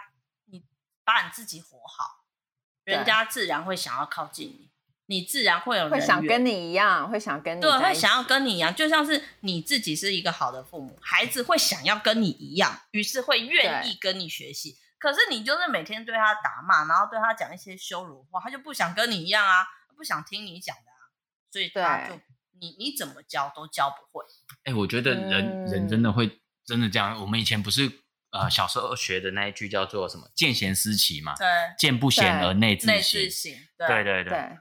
[0.51, 0.63] 你
[1.07, 2.27] 把你自己活好，
[2.85, 4.71] 人家自然会想要靠近你，
[5.07, 14.77] 你自然会有人会想跟你一样，会想跟你对，会想要跟你一样，就像是你自己是一个好的父母，孩子会想要跟你一样，于是会愿意跟你学习。
[15.03, 21.11] 可是你就是每天对他打骂，然后对他讲一些羞辱话，他就不想跟你一样啊，不想听你讲的啊。”
[21.51, 22.15] 所以他就
[22.61, 24.25] 你你怎么教都教不会。
[24.63, 27.21] 哎、欸，我觉得人、嗯、人真的会真的这样。
[27.21, 27.91] 我们以前不是
[28.31, 31.35] 呃小时候学的那一句叫做什么“见贤思齐”嘛？
[31.35, 33.53] 对，见不贤而内自省。
[33.77, 34.59] 对对对，对。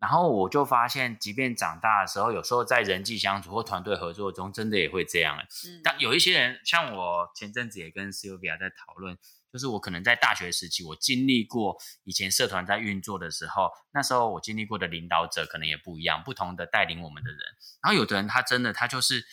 [0.00, 5.38] 然后我就发现，即便长大的时候，有时候在人际相处或团队合作中，真的也会这样。
[5.48, 5.80] 是。
[5.84, 9.16] 但有一些人，像我前阵子也跟 Sylvia 在讨论。
[9.54, 17.38] 就是我可能在大学时期，我经历过以前社团在运作的时候，那时候我经历过的领导者可能也不一样，不同的带领我们的人。
[17.80, 19.24] 然后有的人他真的他就是，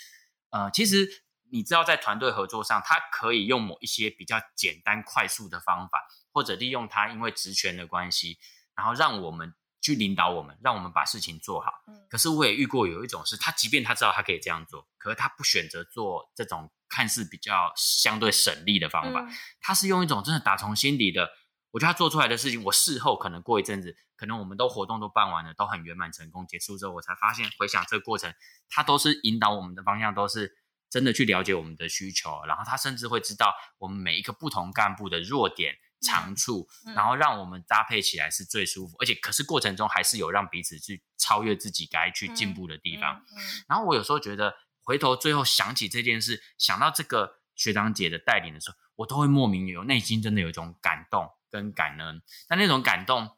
[0.52, 8.38] 呃，其实你知道在团队合作上，他可以用某一些比较简单快速的方法，或者利用他因为职权的关系，
[8.76, 11.72] 然后让我们去领导我们，让我们把事情做好。
[12.10, 16.72] 可是我也遇过有一种是，他即便他知道他可以这样做，可是他不选择做这种。
[16.94, 19.30] 看似比较相对省力的方法，嗯、
[19.62, 21.30] 他是用一种真的打从心底的，
[21.72, 28.34] 我觉得他做出来的事情，我事后可能过一阵子，可能我们都活动都办完了，都很圆满成功结束之后，我才发现回想这个过程，
[28.68, 30.52] 他都是引导我们的方向，都是
[30.90, 43.24] 真的去了解我们的需求，然后他甚至会知道我们每一个不同干部的弱点、长处，嗯、然后让我们搭配起来是最舒服，而且可是过程中还是有让彼此去超越自己该去进步的地方。
[43.68, 44.54] 然后我有时候觉得。
[44.84, 52.24] 回头最后想起这件事，想到这个学长姐的带领的时候，我都会莫名有内心真的有一种感动跟感恩。
[52.48, 53.38] 但那种感动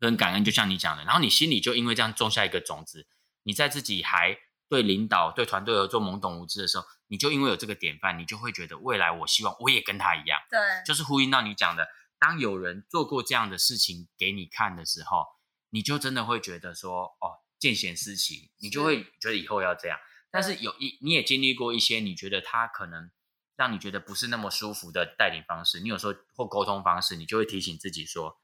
[0.00, 3.06] 跟感恩，就像你讲的，然后你心里就因为这样种下一个种子。
[3.42, 10.38] 你在自己还对领导、对团队合作懵懂无知的时候，你就因为有这个典范，你就会觉得未来我希望我也跟他一样。
[10.50, 15.26] 对，就是呼应到你讲的，当有人做过这样的事情给你看的时候，
[15.70, 19.98] 你就真的会觉得说，哦，见贤思齐，你就会觉得以后要这样。
[20.30, 23.10] 但是有一，你也经历过一些，你觉得他可能
[23.56, 28.38] 让你觉得不是那么舒服的带领方式，你有时候或沟通方式，你就会提醒自己说：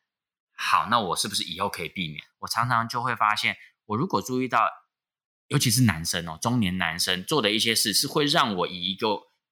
[0.56, 2.24] 好，那我是不是以后可以避免？
[2.38, 4.70] 我常常就会发现，我如果注意到，
[5.54, 9.08] 尤其是男生哦，中年男生做的一些事，是会让我以一个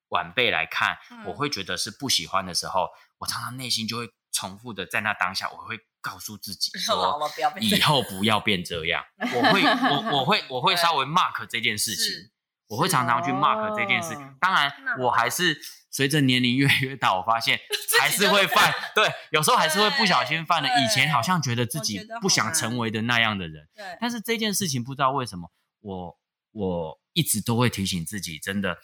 [0.08, 2.88] 晚辈来看，我会觉得是不喜欢的时候，
[3.18, 5.78] 我常常内心就会重复的在那当下，我会。
[6.04, 7.16] 告诉自己 说，
[7.60, 9.04] 以后不要变这样。
[9.22, 12.32] 我会，我我会，我会稍微 mark 这件事情。
[12.66, 14.16] 我会常常去 mark 这件事。
[14.40, 15.56] 当然，我还是
[15.92, 17.56] 随着年龄越来越大，我发现
[18.00, 18.74] 还是会犯。
[18.96, 20.68] 对，有时候还是会不小心犯了。
[20.68, 23.68] 以前好像觉得自己不想成为的那样的人。
[23.76, 23.96] 对。
[24.00, 26.18] 但是这件事情不知道为什么，我
[26.52, 28.78] 我一直都会提醒自己，真的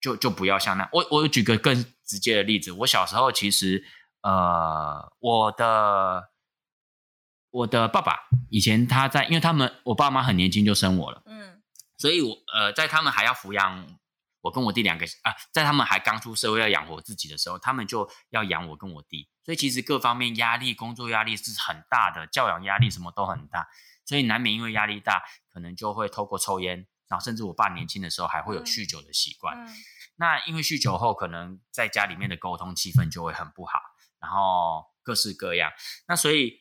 [0.00, 0.88] 就就不要像那。
[0.92, 3.84] 我我举个更直接的例子，我小时候其实。
[4.22, 6.30] 呃，我的
[7.50, 11.62] 我的爸爸以前他在，因为他们我爸妈很年轻就生我了，嗯，
[11.96, 13.86] 所以我呃，在他们还要抚养
[14.40, 23.68] 我跟我弟两个啊，在他们还刚出社会要养活自己的时候，他们就要养我跟我弟，所以其实各方面压力，工作压力是很大的，教养压力什么都很大，
[24.04, 25.22] 所以难免因为压力大，
[25.56, 29.56] 可能就会透过抽烟，然后甚至我爸年轻的时候还会有酗酒的习惯。
[29.56, 29.74] 嗯嗯、
[30.16, 33.78] 那因为酗酒后，可能在家里面的沟通气氛就会很不好，
[34.18, 35.72] 然后各式各样。
[36.08, 36.60] 那所以，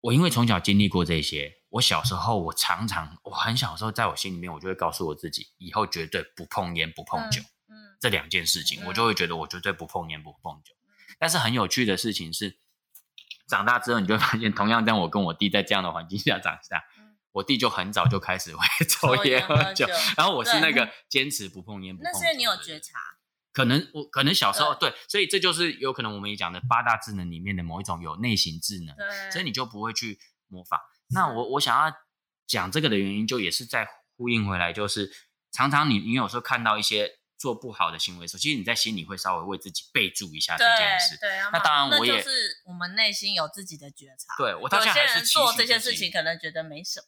[0.00, 1.60] 我因为从小经历过这些。
[1.70, 10.74] 我小时候，我常常，我很小时候，在我心里面，我就会告诉我自己，以后绝对不碰烟，不碰酒，嗯，嗯这两件事情，嗯、我就会觉得我绝对不碰烟，不碰酒。
[10.90, 12.58] 嗯、但是很有趣的事情是，
[13.48, 16.91] 长大之后，你就会发现，同样在我跟我弟在这样的环境下长大，嗯、
[17.32, 22.18] 我弟就很早就开始会 抽烟喝酒，然后我是那个坚持不碰烟，不碰酒。
[22.20, 22.98] 那是你有觉察，
[23.52, 30.18] 可能我可能小时候对，对，所以这就是有可能我们也讲的八大智能里面的某一种有内型智能，对，所以你就不会去
[30.48, 30.78] 模仿。
[31.08, 31.94] 那我我想要
[32.46, 35.10] 讲这个的原因，就也是在呼应回来，就是
[35.50, 41.16] 常常你你有时候看到一些做不好的行为的时候，其实你在心里会稍微为自己备注一下这件事。
[41.18, 44.34] 对，对那当然我也是我们内心有自己的觉察。
[44.36, 47.06] 对，我到现在还是有些人做这些事情，可能觉得没什么，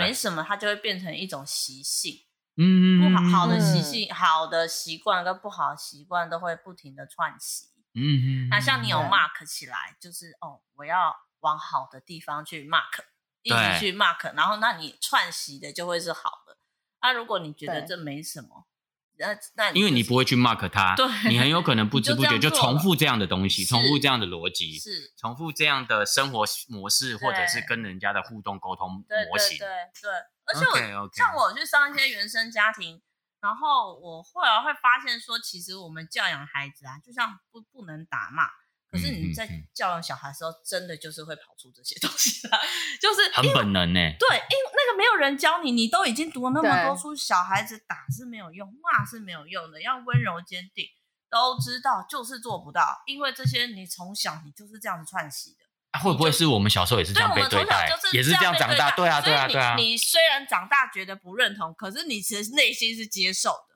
[0.00, 2.26] 没什么，它就会变成一种习性。
[2.56, 7.68] 嗯，不好好的习性、嗯、好的习惯跟不好的习惯都会不停的串习。
[7.94, 8.48] 嗯嗯。
[8.48, 11.14] 那像你有 mark 起来，就是哦，我要。
[11.40, 13.02] 往好的地方去 mark，
[13.40, 16.58] 一直去 mark，然后那你串习的就会是好的。
[17.00, 18.69] 那、啊、如果你觉得这没什么，对
[19.20, 29.58] 那那因为你不会去 mark 它，对，你很有可能不 知不觉就，就重复这样的东西，重复这样的逻辑，是重复这样的生活模式，或者是跟人家的互动沟通模型。
[29.58, 29.68] 对
[30.00, 30.10] 对，
[30.46, 30.64] 而且
[30.96, 33.02] 我像我去上一些原生家庭，
[33.40, 38.44] 然后我后来会发现说，其实我们教养孩子啊，就像不不能打骂。
[38.90, 42.58] 可是你在教养小孩的时候，真的就是会跑出这些东西来，
[43.00, 44.00] 就是很本能呢。
[44.18, 50.86] 对，因为那个没有人教你，你都已经读了那么多书，小孩子打是没有用，骂是没有用的，要温柔坚定，
[51.30, 55.58] 都知道，就是做不到，因为这些你从小你就是这样子串习的。
[56.00, 58.90] 会不会是我们小时候也是这样被对待，也是这样长大？
[58.92, 59.74] 对啊，对啊，对啊。
[59.76, 63.74] 你虽然长大觉得不认同，可是你其实内心是接受的。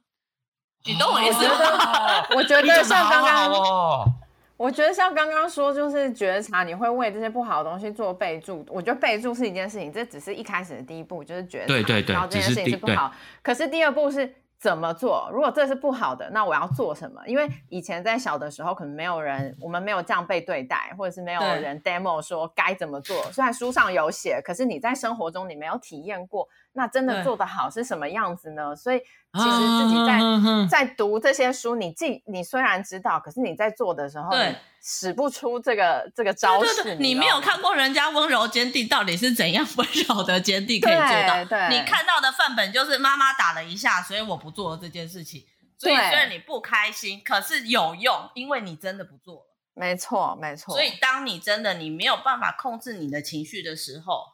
[0.84, 2.26] 你懂我意思吗？
[2.36, 4.23] 我觉得像刚刚。
[4.56, 8.64] 我觉得像刚刚说，就是觉察，你会为这些不好的东西做备注。
[8.68, 13.12] 我觉得备注是一件事情，这只是一开始的第一步，就是觉察，对对对，然后这件事情是不好。
[13.42, 15.28] 可是第二步是怎么做？
[15.32, 17.20] 如果这是不好的，那我要做什么？
[17.26, 23.20] 因为以前在小的时候，可能没有人，我们没有这样被对待，或者是没有人 demo 说该怎么做。
[23.24, 26.48] 对虽然书上有写，可是你在生活中你没有体验过。
[26.76, 28.74] 那真的做得好是什么样子呢？
[28.74, 36.74] 所以其实自己在、啊、在读这些书，你既你虽然知道，可是你在做的时候，对，使不出这个这个招式。
[36.82, 41.44] 对对对，你没有看过人家温柔坚定到底是怎样 温柔的坚定可以做到？
[41.44, 45.44] 对，对你看到的范本就是妈妈打了一下，所以我不做了这件事情。
[45.78, 49.46] 所以虽然你不开心，可是有用，因为你真的不做了。
[49.74, 50.74] 没错，没错。
[50.74, 54.33] 所以当你真的你没有办法控制你的情绪的时候。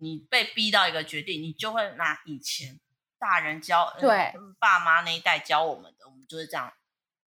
[0.00, 2.80] 你被逼到一个决定，你就会拿以前
[3.18, 6.72] 大人教，对，嗯、爸妈那一代教我们的，我们就是这样，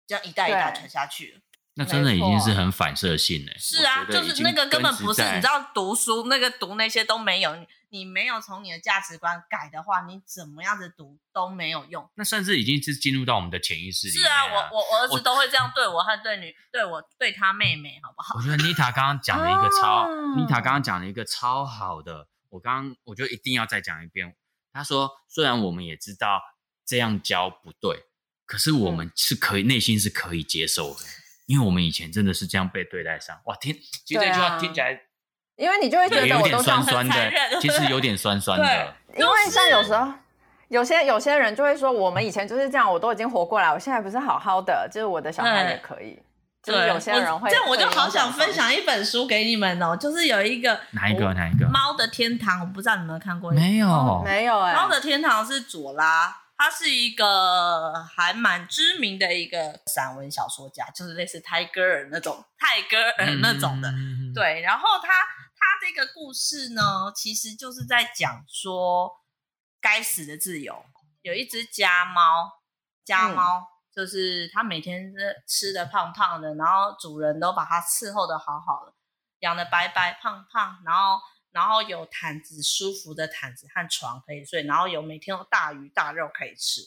[0.07, 1.41] 这样一代一代传下去。
[1.79, 3.53] 那真的已经是很反射性了。
[3.59, 12.11] 是啊，就是那个根本不是，你知道读书那个读那些都没有，你你没有从你的价值观改的话，你怎么样子读都没有用。
[12.15, 14.23] 那甚至已经是进入到我们的潜意识里面。
[14.23, 18.37] 是啊，我我我儿子都会这样对我和对女我对我对他妹妹，好不好？
[18.39, 22.27] 我觉得妮塔刚刚讲了一个超，妮塔刚刚讲了一个超好的。
[22.51, 24.35] 我刚刚我就一定要再讲一遍。
[24.73, 26.41] 他说，虽然我们也知道
[26.85, 28.05] 这样教不对，
[28.45, 31.01] 可是我们是可以内心是可以接受的，
[31.47, 33.41] 因为我们以前真的是这样被对待上。
[33.47, 33.73] 哇，听，
[34.05, 35.01] 其实这句话听起来，
[35.57, 38.95] 因为你就会觉得有点酸酸的，其实有点酸酸的。
[39.17, 40.13] 因为像有时候
[40.69, 46.19] 有些有些人就会说，我们以前就是这样，我都已经活过来，我现在不是好好的，就是我的小孩也可以。
[46.67, 53.53] 对，有些人会这样，我就好想分享一本书给你们哦，就是有一个哪一个哪一个猫的天堂，我不知道你们有没有看过？
[53.53, 54.75] 没有，哦、没有哎。
[54.75, 63.89] 猫的天堂是左拉，他是一个还蛮知名的一个散文小说家，就是类似泰戈尔那种泰戈尔那种的。
[63.91, 69.11] 嗯、对，然后他他这个故事呢，其实就是在讲说
[69.81, 70.85] 该死的自由。
[71.23, 72.51] 有一只家猫，
[73.05, 73.61] 家猫。
[73.61, 78.93] 嗯就是它每天是吃的胖胖的，然后主人都把它伺候的好好的，
[79.39, 81.19] 养的白白胖胖，然后
[81.51, 86.83] 然后有毯子舒服的毯子和床可以睡，然后有每天有大鱼大肉可以吃，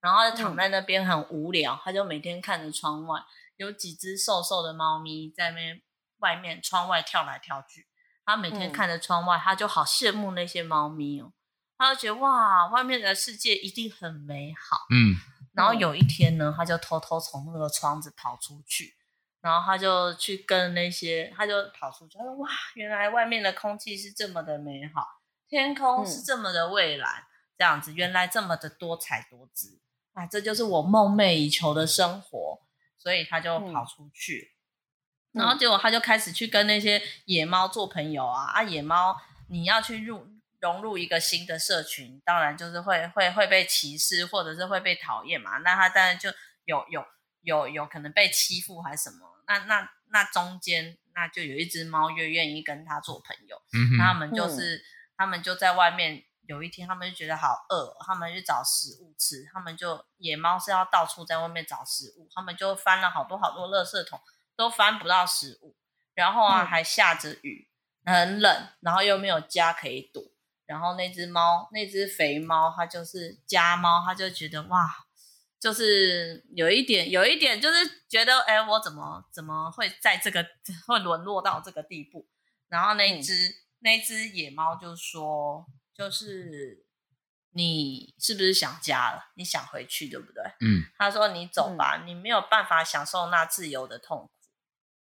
[0.00, 3.20] 然后躺在那边很无聊，他就每天看着窗外，
[3.56, 5.82] 有几只瘦瘦的猫咪在那边
[6.20, 7.86] 外面窗外跳来跳去，
[8.24, 11.34] 他每天看着窗外，他就好羡慕那些猫咪哦，
[11.76, 14.86] 他就觉得哇，外面的世界一定很美好。
[14.90, 15.16] 嗯，
[15.54, 18.94] 然后有一天呢，他就偷偷从那个窗子跑出去，
[19.40, 25.06] 然后他就去跟那些，他就跑出去，他说哇，原来外面的空气是这么的美好，
[25.48, 27.26] 天空是这么的蔚蓝，嗯、
[27.56, 29.80] 这样子，原来这么的多彩多姿，
[30.12, 32.60] 啊，这就是我梦寐以求的生活，
[32.96, 34.50] 所以他就跑出去。
[34.50, 34.54] 嗯
[35.34, 38.62] 然后结果他就开始去跟那些野猫做朋友啊啊！
[38.62, 40.24] 野猫你要去入
[40.64, 45.58] 融入一个新的社群，当然就是会会会被歧视，或者是会被讨厌嘛。
[45.58, 46.30] 那他当然就
[46.64, 47.04] 有有
[47.42, 49.42] 有有可能被欺负还是什么？
[49.46, 54.82] 那那那中间那就有一只猫越愿意跟他做朋友，嗯哼，那他们就是、嗯、
[55.18, 56.24] 他们就在外面。
[56.46, 59.48] 有一天他们就觉得好饿，他们去找食物吃。
[59.50, 64.20] 他们就野猫是要到处在外面找食物，他们就翻了好多好多垃圾桶。
[64.56, 65.74] 都翻不到食物，
[66.14, 67.68] 然后啊、嗯、还下着雨，
[68.04, 70.22] 很冷，然后又没有家可以躲，
[70.66, 74.88] 然后那只猫，那只肥猫，它就是家猫，它就觉得哇，
[75.60, 80.46] 就是有一点，有一点，就是觉得，哎，我怎么怎么会在这个
[80.86, 82.26] 会沦落到这个地步？
[82.68, 86.84] 然后那只、嗯、那只野猫就说，就是
[87.52, 89.32] 你是不是想家了？
[89.36, 90.42] 你想回去对不对？
[90.60, 94.30] 嗯，他说你走吧，嗯、你没有办法享受那自由的痛苦。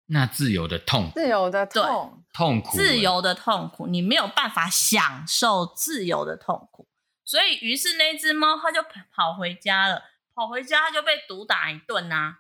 [0.08, 2.26] 那自由的痛，自由的痛，对。
[2.34, 2.62] 痛。
[2.62, 6.88] 苦，自由的痛苦，你没有办法享受自由的痛苦，
[7.24, 10.03] 所以于是那只猫它就跑回家了，
[10.36, 12.39] 跑回家它就被毒打一顿呐、啊，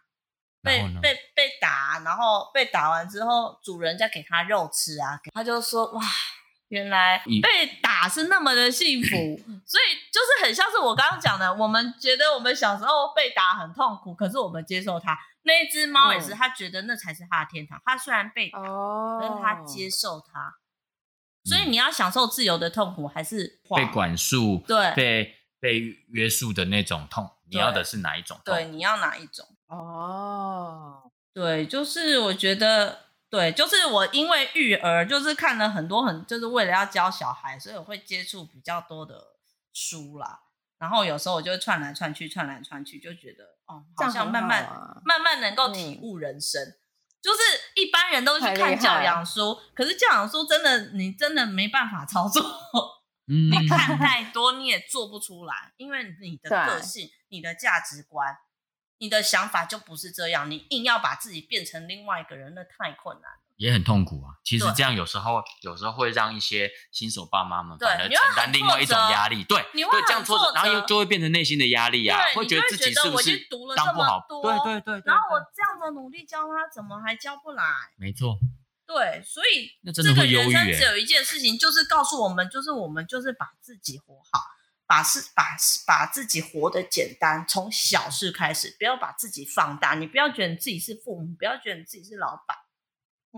[0.61, 6.01] 被被被打，然后被打完之后，主人再给它肉吃啊，它就说哇。
[6.69, 9.09] 原来被打是那么的幸福，
[9.63, 15.15] 所以就是很像是我刚刚讲的，我们觉得我们小时候被打很痛苦，可是我们接受它。
[15.45, 17.81] 那一只猫也是，它觉得那才是它的天堂。
[17.85, 18.59] 它虽然被打，
[19.21, 20.57] 但是它接受它。
[21.43, 24.63] 所以你要享受自由的痛苦，还是被管束？
[24.67, 25.79] 对，被被
[26.09, 28.53] 约束的那种痛，你要的是哪一种痛？
[28.53, 29.47] 对，你要哪一种？
[29.67, 33.05] 哦，对，就是我觉得。
[33.27, 39.19] 对，就是我因为育儿，就是看了很多很，就是为了要教小孩，所以我会接触比较多的
[39.73, 40.43] 书啦。
[40.77, 46.61] 然后有时候我就会串来串去，串来串去，就觉得哦，好像慢慢、啊、慢慢能够体悟人生。
[46.61, 46.77] 嗯、
[47.21, 47.39] 就是
[47.75, 52.43] 一般人都去看教养书，可是教养书真的你真的没办法操作。
[53.27, 58.37] 嗯、你看太多你也做不出来，因为你的个性、你的价值观。
[58.97, 64.35] 你的想法就不是这样，你硬要把自己变成另外一个人，那太困难了，也很痛苦啊。
[64.43, 69.43] 其实这样有时候，有时候会让一些新手爸妈们反而承担另外一种压力。
[69.43, 74.25] 对，你会这样挫折，然后又就会变成内心的压力啊，会觉得自己是不是当不好？
[74.41, 77.63] 对对对，对，然后我这样的努力教他，怎么还教不来？
[77.97, 78.37] 没错。
[78.87, 84.41] 对，所以这个人生只有一件事情，就是告诉我们，就是我们就是把自己活好。
[84.87, 85.43] 把事把
[85.87, 89.95] 把自己活得简单，从小事开始，不要把自己放大。
[89.95, 92.55] 你不要觉得你自己是父母，不要觉得你自己是老板。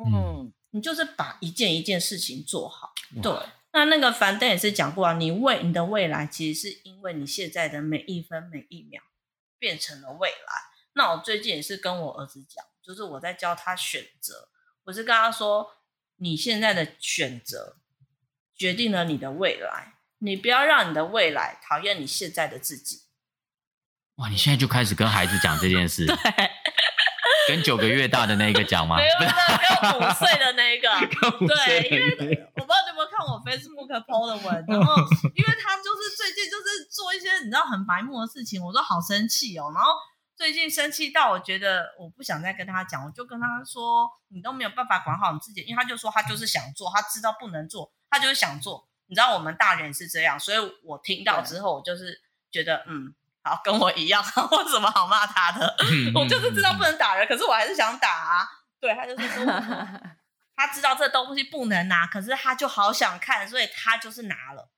[0.05, 2.93] 嗯，你就是把一件一件事情做好。
[3.21, 3.31] 对，
[3.73, 9.01] 那那个樊登也是讲过啊，你未你的未来其实是因为你现在的每一分每一秒
[9.57, 10.37] 变成了未来。
[10.93, 14.49] 那我最近也是跟我儿子讲，就是我在教他选择，
[14.85, 15.71] 我是跟他说，
[16.17, 17.77] 你现在的选择
[18.55, 19.93] 决定了你的未来。
[20.19, 23.03] 你不要让你的未来讨厌你现在的自己。
[24.15, 24.27] 哇！
[24.29, 26.15] 你现在就开始跟孩子讲这件事， 对，
[27.47, 28.97] 跟九个月大的那个讲吗？
[28.97, 30.89] 没有，没有，跟五岁的那个。
[31.47, 34.95] 对，因为我不知道你有没有看我 Facebook PO 的文，然后
[35.35, 39.71] 因为他就是最近就是做一些你知道很白目的事情，我都好生气哦。
[39.73, 39.91] 然后
[40.35, 48.87] 最近生气到我觉得我不想再跟他讲，我就跟他说：“你都没有办法管好你自己。”因为他就说他就是想做，他知道不能做，他就是想做。
[49.07, 52.21] 你知道我们大人是这样，所以我听到之后，我就是
[52.51, 53.15] 觉得，嗯，
[53.47, 54.21] 好，跟我一样，
[54.51, 55.75] 我有什么好骂他的？
[56.13, 58.47] 我就是知道不能打人，可是我还是想打啊。
[58.79, 59.45] 对，他就是说，
[60.55, 64.69] 他知道这东西不能拿，可是他就好想看，所以他就是拿了。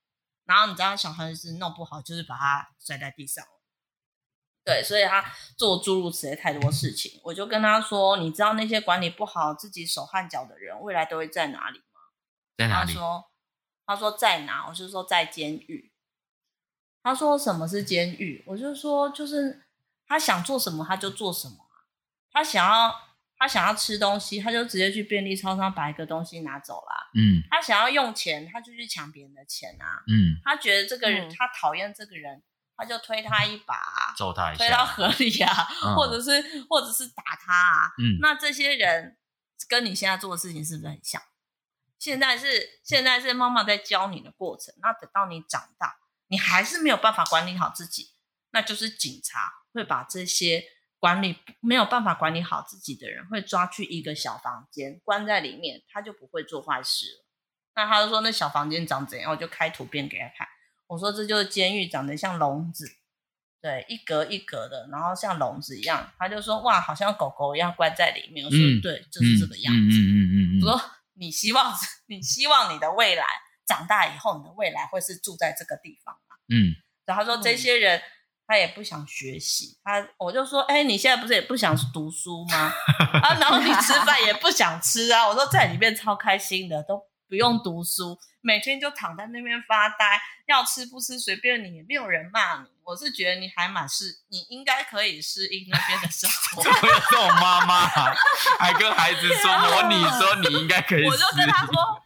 [0.46, 3.52] 然后你知道小孩是弄不好，就是把他摔在地上了。
[4.64, 5.26] 对，所以他
[5.58, 12.02] 做诸如此类太多事情，我就跟他说，你知道那些管理不好自己手汗脚的人，未来都会在哪里吗？
[12.58, 12.94] 在哪里？
[12.94, 13.26] 他说。
[13.90, 14.68] 他说在哪？
[14.68, 15.92] 我就说在监狱。
[17.10, 18.44] 他说什么是监狱？
[18.46, 19.64] 我就说就是
[20.06, 21.56] 他想做什么他就做什么。
[22.32, 22.96] 他想要
[23.36, 27.10] 他想要吃东西，他就直接去便利超商把一个东西拿走了。
[27.16, 27.42] 嗯。
[27.50, 30.04] 他想要用钱，他就去抢别人的钱啊。
[30.08, 30.38] 嗯。
[30.44, 32.44] 他觉得这个人、嗯、他讨厌这个人，
[32.78, 33.76] 他就推他一把，
[34.16, 37.88] 揍他一下，推到河里啊，嗯、或者是或者是打他啊。
[37.98, 38.20] 嗯。
[38.22, 39.18] 那这些人
[39.68, 41.20] 跟你现在做的事情是不是很像？
[41.98, 45.99] 现在是现在是妈妈在教你的过程，那等到你长大，
[46.30, 48.14] 你还是没有办法管理好自己，
[48.52, 50.64] 那就是警察会把这些
[50.98, 57.26] 管理没有办法管理好自己的人，会抓去一个小房间关在里面，他就不会做坏事了。
[57.76, 60.48] 那他就说那小房间长怎样，我就开图片给他看。
[60.88, 62.90] 我说这就是监狱，长得像笼子，
[63.62, 66.12] 对，一格一格的，然后像笼子一样。
[66.18, 68.46] 他就说哇，好像狗狗一样关在里面。
[68.46, 69.98] 我说、嗯、对，就是这个样子。
[69.98, 70.62] 嗯嗯嗯嗯。
[70.62, 71.74] 我说你希望
[72.08, 73.24] 你希望你的未来
[73.70, 76.36] 长大以后，你的未来会是住在这个地方吗？
[76.50, 76.74] 嗯。
[77.06, 78.02] 然后他说这些人
[78.48, 82.74] 他也不想学习，他我就说哎，你现在不是也不想读书吗？
[83.22, 85.28] 啊，然后你吃饭也不想吃啊。
[85.28, 88.20] 我说在里面超开心的，都不用读书。
[88.42, 92.68] 每天就躺在那边发呆，要吃不吃随便你，也没有人骂你。
[92.86, 96.64] 我是觉得你还蛮适，你应该可以适应那边的生活。
[96.64, 97.86] 怎么有这种妈妈
[98.58, 101.06] 还跟孩子说 我你说你应该可以？
[101.06, 102.02] 我就跟他说，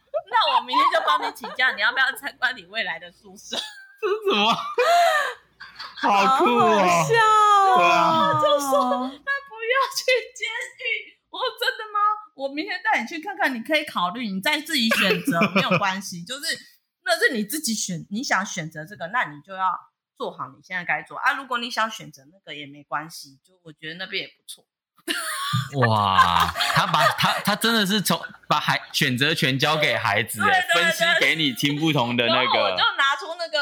[0.46, 3.56] 那我明天就帮你请假，你要不要参观你未来的宿舍？
[4.00, 4.52] 这是什么？
[6.02, 6.78] 好酷哦！
[6.78, 11.16] 好笑哦，对啊，就说那不要去监狱。
[11.30, 11.98] 我说真的吗？
[12.34, 16.58] 我明天带你去看看，你可以考虑，你再自己选择没有关系， 就是
[17.04, 19.72] 那是你自己选，你想选择这个，那你就要
[20.16, 21.32] 做好你现在该做啊。
[21.32, 24.66] 如果你想选择那个也没关系，就我觉得那边也不错。
[25.86, 33.58] 哇，他把他他真的是从把孩选择权交给孩子，对对对，分析给你听不同的那个，我就拿出那个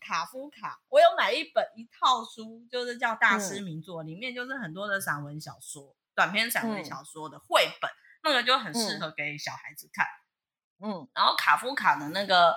[0.00, 5.94] 卡夫卡，我有买一本一套书，就是叫大师名作，嗯、里面就是很多的散文小说。
[6.14, 10.06] 短篇散文小说的绘本，嗯、那个就很适合给小孩子看。
[10.84, 12.56] 嗯，然后卡夫卡的那个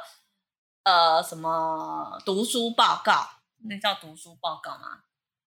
[0.84, 3.30] 呃什么读书报告，
[3.70, 5.04] 那叫读书报告吗？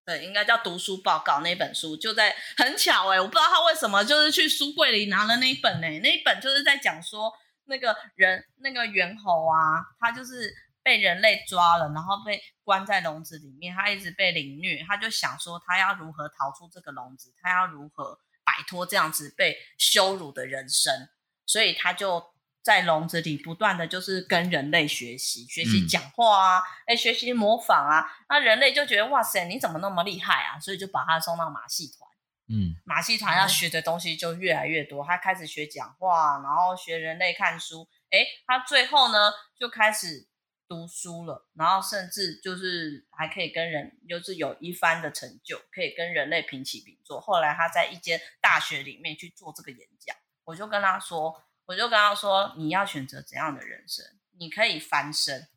[0.07, 1.41] 对，应该叫读书报告。
[1.41, 7.33] 那本书就在很巧哎、我不知道他为什么就是去书柜里拿了那一本呢、那一本就是在讲说
[7.65, 10.55] 那个人那个猿猴啊，他就是
[10.85, 21.09] 被人类抓了，然后被关在笼子里面，他一直被凌虐，他就想说他要如何逃出这个笼子，他要如何摆脱这样子被羞辱的人生，
[21.45, 22.25] 所以他就
[22.67, 30.59] 在笼子里不断的就是跟人类学习，学习讲话啊，哎、嗯，学习模仿啊，那人类就觉得哇塞，你怎么那么厉害啊？
[30.59, 32.11] 所以就把他送到马戏团，
[32.49, 40.27] 嗯，马戏团要学的东西就越来越多，他开始学讲话，然后学人类看书，哎，他最后呢就开始。
[40.69, 47.21] 读书了，然后甚至就是还可以跟人，就是有一番的成就，可以跟人类平起平坐。
[47.21, 54.05] 后来他在一间大学里面去做这个演讲，我就跟他说，我就跟他说，你要选择怎样的人生？
[54.39, 55.49] 你可以翻身，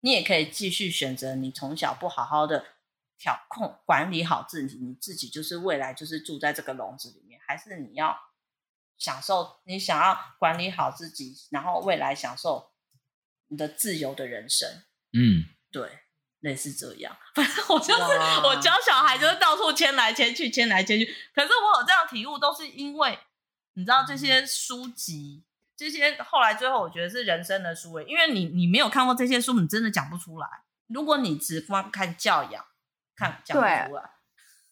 [0.00, 2.64] 你也可以继续选择你从小不好好的
[3.18, 8.16] 调控管理好自己，你自己就是未来就是住在这个笼子里面，还是你要
[8.96, 12.72] 享受，你想要管理好自己，然后未来享受。
[13.50, 14.68] 你的自由的人生，
[15.14, 16.00] 嗯，对，
[16.40, 17.16] 类似这样。
[17.34, 18.02] 反正我就是
[18.44, 21.06] 我教小孩，就是到处迁来迁去，迁来迁去。
[21.34, 23.18] 可是我有这样体悟，都是因为
[23.78, 25.44] 你知道这些书籍，
[25.76, 30.48] 这些后来最后我觉得是人生的书诶，因为你你没有看过这些书，你真的讲不出来。
[30.88, 32.64] 如果你只光看教养，
[33.14, 34.10] 看讲不出来。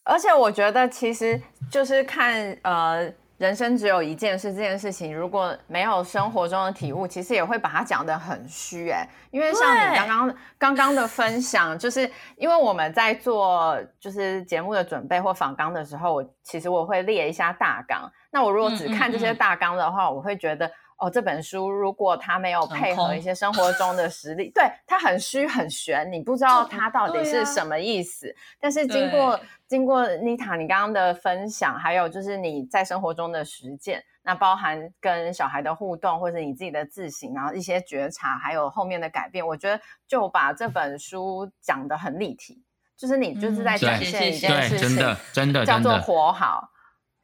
[0.03, 1.41] 而且我觉得其实
[1.71, 3.13] 就是看呃。
[3.37, 9.07] 人生只有一件事，这件事情如果没有生活中的体悟，其实也会把它讲得很虚哎。
[9.31, 18.11] 因为像你刚刚刚刚的分享，就是因为我们在做就是节目的准备或访纲的时候，我其实我会列一下大纲。
[18.31, 20.71] 那我如果只看这些大纲的话，嗯嗯嗯，我会觉得。
[20.97, 28.29] 哦，这本书如果它没有配合一些生活中的实例，对，它很虚很玄，你不知道它到底是什么意思。
[28.29, 42.63] 啊、但是经过经过妮塔你刚刚的分享，还有就是你在生活中的实践，那包含跟小孩的互动，或者你自己的自省，然后一些觉察，还有后面的改变，我觉得就把这本书讲得很立体，
[42.97, 46.71] 就是你就是在展现一件事情，嗯、真的真的叫做活好，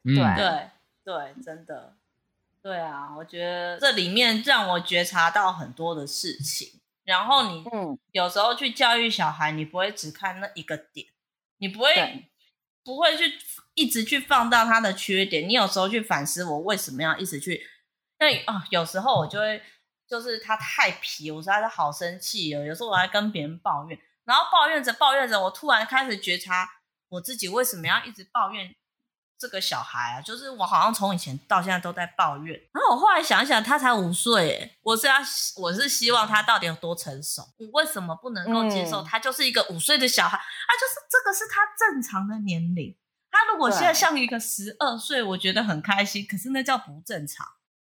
[0.04, 0.14] 对。
[0.36, 0.70] 对
[1.04, 1.92] 对，真的。
[2.64, 6.80] 对啊，我觉得这里面让我觉察到很多的事情。
[7.04, 11.06] 然后你，嗯，有时候去教育小孩，你不会只看那一个点，
[11.58, 12.30] 你不会
[12.82, 13.34] 不会去
[13.74, 15.46] 一直去放大他的缺点。
[15.46, 17.66] 你有时候去反思，我为什么要一直去？
[18.18, 19.60] 那啊，有时候我就会
[20.08, 22.64] 就是他太皮，我实在是好生气哦。
[22.64, 26.66] 有时候我还跟别人抱怨，然后抱怨着抱怨着，我突然开始觉察
[27.10, 28.74] 我自己为什么要一直抱怨。
[29.44, 32.58] 这个小孩啊，就是我好像从以前到现在都在抱怨。
[32.72, 35.16] 然后我后来想想，他才五岁，我是要
[35.56, 37.42] 我是希望他到底有多成熟？
[37.58, 40.38] 我为什么不能够接受他就是一个五岁的小孩？
[40.38, 42.96] 啊，就是这个是他正常的年龄。
[43.30, 46.26] 他如果现在像一个十二岁，我觉得很开心。
[46.26, 47.46] 可是那叫不正常。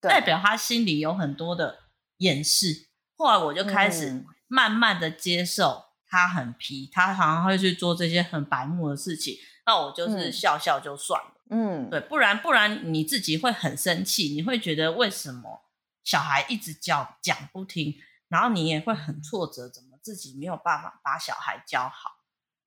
[0.02, 1.78] 代表他心里有很多的
[2.18, 2.88] 掩饰。
[3.16, 9.34] 后来我就开始慢慢的接受他很皮，他常常会去做这些很白目的事情，
[9.68, 11.32] 那我就是笑笑就算了。
[11.50, 15.60] 嗯，对，不然不然你自己会很生气，你会觉得为什么
[16.02, 17.94] 小孩一直叫讲不听，
[18.28, 22.16] 然后你也会很挫折，怎么自己没有办法把小孩教好？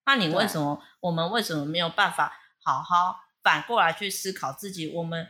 [0.05, 4.93] 那你为什么我们为什么没有办法好好反过来去思考自己？
[4.93, 5.27] 我们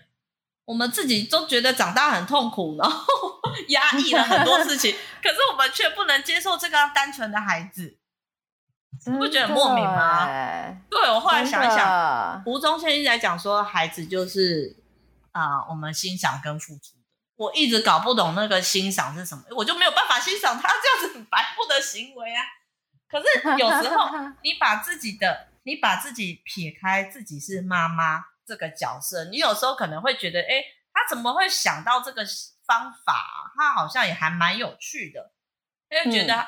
[0.66, 3.06] 我们自己都觉得长大很痛苦，然后
[3.70, 4.94] 压抑了很多事情，
[5.24, 7.98] 可是我们却不能接受这个单纯的孩子。
[9.06, 10.28] 你不觉得很莫名吗？
[10.90, 14.78] 对，我后来想一想，吴宗宪一直在讲说，孩子就是
[15.32, 17.02] 啊、呃，我们欣赏跟付出的。
[17.36, 22.44] 我一直搞不懂那个欣赏是什么，我就没有办法欣赏他这样子很白目的行为啊。
[23.10, 23.26] 可是
[23.58, 24.08] 有时候，
[24.44, 32.24] 你把自己的，你把自己撇开，自己是妈妈这个角色，你有时候可能会觉得，哎，他怎么会想到这个
[32.68, 33.52] 方法？
[33.58, 35.32] 他好像也还蛮有趣的，
[35.90, 36.46] 因为觉得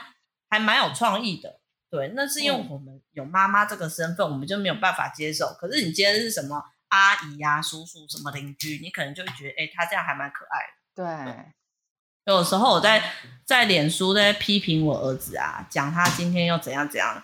[0.49, 1.59] 还蛮有创意的。
[1.93, 5.55] 嗯对，那是因为我们有妈妈这个身份，嗯、我们就没有办法接受。
[5.59, 11.25] 可是你今天是什么阿姨呀、啊、叔叔什么邻居，你可能就会觉得，哎，他这样还蛮可爱的。
[11.25, 13.13] 对，对，有时候我在
[13.45, 17.23] 在脸书在批评我儿子啊，讲他今天又怎样怎样，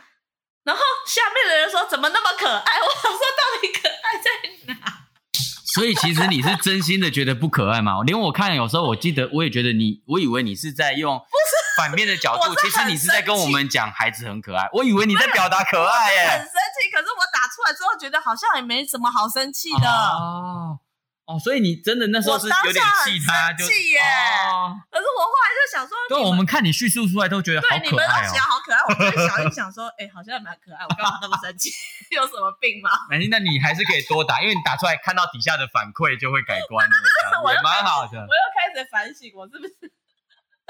[0.64, 2.78] 然后下面的人说怎么那么可爱？
[2.80, 5.08] 我想说到底可爱在哪？
[5.74, 8.04] 所以其实你是真心的觉得不可爱吗？
[8.06, 11.18] 连我看有时候，我记得我也觉得你，我以为你是在用
[11.80, 14.68] 反面的角度，其实你是在跟我们讲孩子很可爱。
[14.74, 16.92] 我以为你在表达可爱耶，很生气。
[16.92, 19.88] 可是我打出来之后，觉得好像也没什么好生气的。
[19.90, 20.80] 哦
[21.30, 24.02] 哦，所以你真的那时候是有点气他，就气耶。
[24.90, 27.82] 可是我后来就想说，对，我们看你叙述出来都觉得好可爱哦。
[27.86, 30.84] 你们都觉得好可爱，我就想一想说，哎，好像也蛮可爱。
[30.84, 31.70] 我干嘛 那么生气？
[32.10, 32.90] 有什么病吗？
[33.12, 36.96] 那那你还是可以多打，因为你打出来看到底下的反馈就会改观的，
[37.54, 38.18] 也蛮好的。
[38.18, 39.94] 我又开始反省，我是不是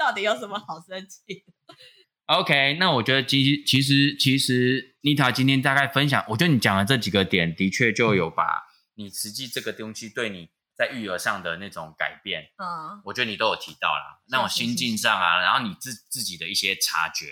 [0.00, 1.44] 到底有什么好生气
[2.24, 8.62] ？OK，那我觉得其实其实其实妮塔今天大概分享，我觉得你讲的这几个点的确就有把。
[8.94, 17.26] 你实际这个东西对你在育儿上的那种改变，嗯，我觉得你都有提到啦，那种心境上啊，然后你自自己的一些察觉，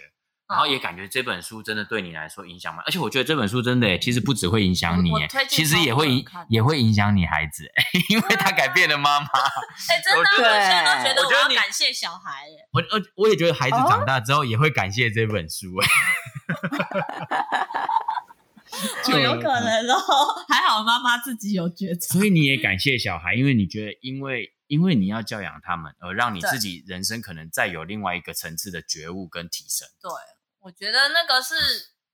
[0.49, 5.11] 然后也感觉这本书真的对你来说影响蛮，而且我觉得这本书真的其实不只会影响你，
[5.49, 7.71] 其实也会影也会影响你孩子，
[8.09, 9.27] 因为他改变了妈妈。
[9.91, 12.47] 哎，真的，我现在都觉得我要感谢小孩。
[12.73, 15.69] 我我我也觉得孩子长大之后也会感谢这本书。
[19.03, 19.99] 就有可能哦，
[20.47, 29.89] 还好妈妈自己有觉察，所以你也感谢小孩，因为你觉得，因为因为你要教养他们，而让你自己人生可能再有另外一个层次的觉悟跟提升。
[30.01, 30.11] 对，
[30.69, 31.55] 我觉得那个是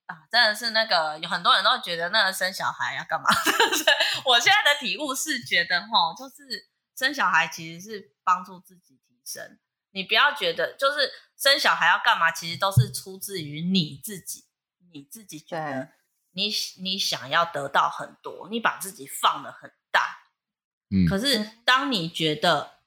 [0.06, 3.26] 啊，真的是那个有很多人都觉得那个生小孩要干嘛？
[4.24, 9.58] 我现在的体悟是觉得哈，就是生小孩其实是帮助自己提升。
[9.90, 14.44] 你不要觉得就是生小孩要干嘛，其实都是出自于你自己，
[14.92, 15.88] 你自己觉得。
[16.36, 20.18] 你你想要得到很多，你把自己放的很大，
[20.90, 22.80] 嗯，可是当你觉得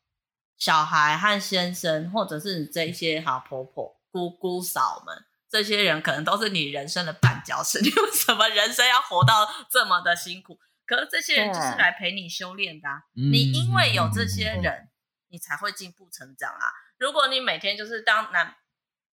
[0.57, 10.59] 小孩和先生，或者是这些好婆婆、姑姑嫂们，这些人可能都是你人生的绊脚石， 你为什么人生要活到这么的辛苦？
[10.85, 14.89] 可是这些人就是来陪你修炼的啊，你因为有这些人，
[15.29, 16.71] 你才会进步成长啊。
[16.97, 18.55] 如果你每天就是当男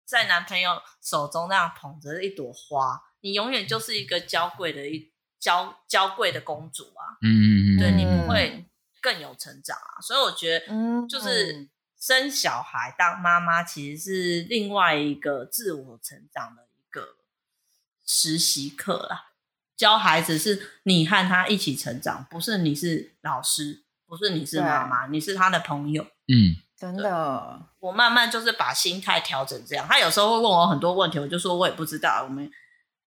[0.05, 3.03] 在男朋友手中那样捧着一朵花。
[3.25, 8.69] 你永远就是一个娇贵的一娇娇贵的公主啊，嗯，对，你不会
[9.01, 11.71] 更有成长啊，所以我觉得，嗯，就是
[12.03, 17.11] 生小孩当妈妈其实是另外一个自我成长的一个
[18.05, 19.27] 实习课啦。
[19.77, 27.69] 教孩子是你和他一起成长，不是你是老师，不是你是妈妈，你是他的朋友，嗯，真的。
[27.79, 29.87] 我慢慢就是把心态调整这样。
[29.89, 32.51] 他有时候会问我很多问题，我就说我也不知道，我们。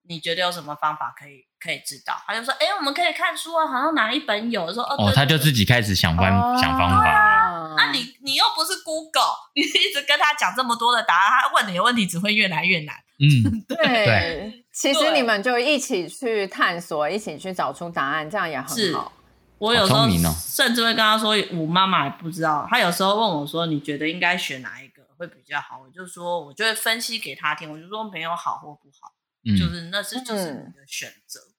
[0.07, 2.15] 你觉得有什么方法可以可以知道？
[2.27, 7.34] 他就说：“哎，我们可以看书啊，好像哪一本有。”说：“哦，他就自己开始想方想方法。”
[7.75, 12.95] 那你你又不是 Google， 你一直跟他讲这么多的答案，他问你的问题只会越来越难。
[13.19, 14.65] 嗯，对。
[14.73, 19.13] 其实你们就一起去探索，一起去找出答案，这样也很好。
[19.57, 20.05] 我有时候
[20.37, 29.13] 甚至会跟他说：“我妈妈也不知道。”他有时候问我说：“你觉得应该选哪一个会比较好？”我就说：“我就会分析给他听。”我就说：“没有好或不好。”
[29.57, 31.55] 就是那是就是你的选择，嗯、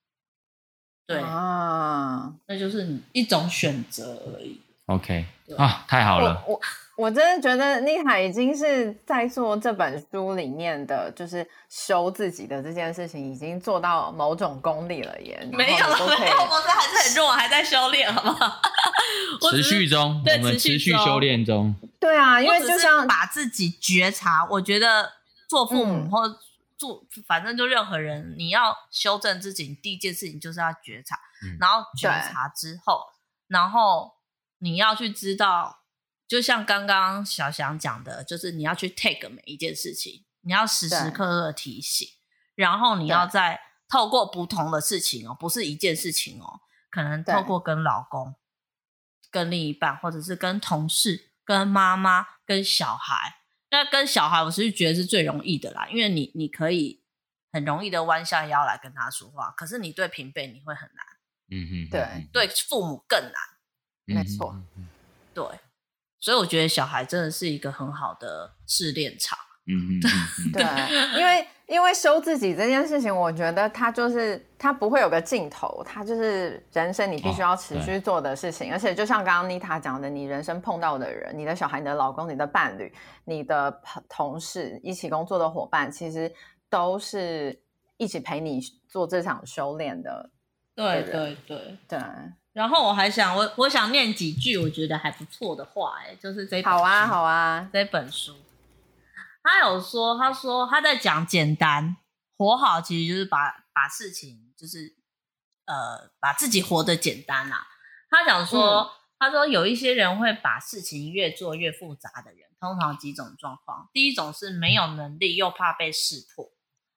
[1.06, 4.60] 对啊，那就是你一种选择而已。
[4.86, 6.42] OK 对啊，太好了。
[6.46, 6.60] 我
[6.96, 15.46] 我真的觉得妮塔已经是在做这本书里面的，就是修自己的这件事情，已经做到某种功力了耶。
[15.52, 18.60] 没有了，没有，我这还是很弱，还在修炼，好不好？
[19.50, 21.74] 持续中，我们持续修炼中。
[22.00, 25.12] 对啊，因为就像把自己觉察，我觉得
[25.48, 26.26] 做父母或
[26.78, 31.18] 做，反正就任何人，你要修正自己，第一件事情就是要觉察，
[31.60, 33.02] 然后觉察之后，
[33.48, 34.12] 然后
[34.58, 35.82] 你要去知道。
[36.28, 42.08] 就像刚刚小翔讲的，就是你要去 take 每一件事情，你要时时刻刻提醒，
[42.56, 48.34] 然后你要再透过不同的事情哦，不是一件事情哦，可能透过跟老公、
[49.30, 53.42] 跟另一半，或者是跟同事、跟妈妈、跟小孩。
[53.70, 57.04] 那跟小孩，我是觉得是最容易的啦，因为你你可以
[57.52, 61.06] 很容易的弯下腰来跟他说话，可是你对平辈你会很难，
[61.52, 63.32] 嗯哼，对，对父母更难，
[64.06, 64.56] 没错，
[65.34, 65.44] 对。
[66.18, 69.38] 所以我觉得小孩真的是一个很好的试炼场。
[69.68, 70.00] 嗯嗯，
[70.52, 78.70] 对，因为因为修自己这件事情，我觉得它就是它不会有个尽头，它就是人生你必须要持续做的事情。
[78.70, 82.92] 哦、而且就像刚刚妮塔讲的，你人生碰到的人，你的小孩、你的老公、你的伴侣、
[83.24, 86.32] 你的同事、一起工作的伙伴，其实
[86.70, 87.60] 都是
[87.96, 90.30] 一起陪你做这场修炼的。
[90.76, 91.98] 对对对对。
[92.56, 96.62] 然后我还想，我我想念几句我觉得还不错的话，哎，就是这。
[96.62, 98.34] 好啊，好啊，这本书，
[99.42, 101.98] 他有说，他说他在讲简单
[102.38, 104.96] 活好，其实就是把把事情，就是
[105.66, 107.66] 呃，把自己活得简单啊。
[108.08, 113.90] 他讲说，嗯、他说有一些人会把事情越做越复杂的人，通常几种状况。
[113.92, 116.50] 第一种是没有能力又怕被识破，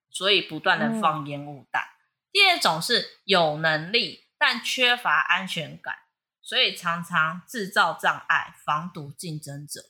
[0.10, 1.84] 所以不断的放烟雾弹。
[1.84, 2.00] 嗯、
[2.32, 4.29] 第二种是有能力。
[4.40, 5.96] 但缺乏安全感，
[6.42, 9.82] 所以常常制造障碍，防堵竞争者。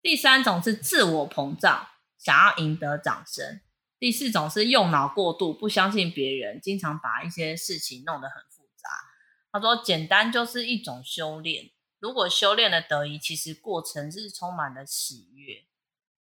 [0.00, 3.60] 第三种是自我膨胀，想要赢得掌声。
[3.98, 8.88] 第四种是用脑过度，不相信别人，经常把一些事情弄得很复杂。
[9.50, 15.64] 他说：“简单就是一种修炼，如果修炼的得宜，其实过程是充满了喜悦。”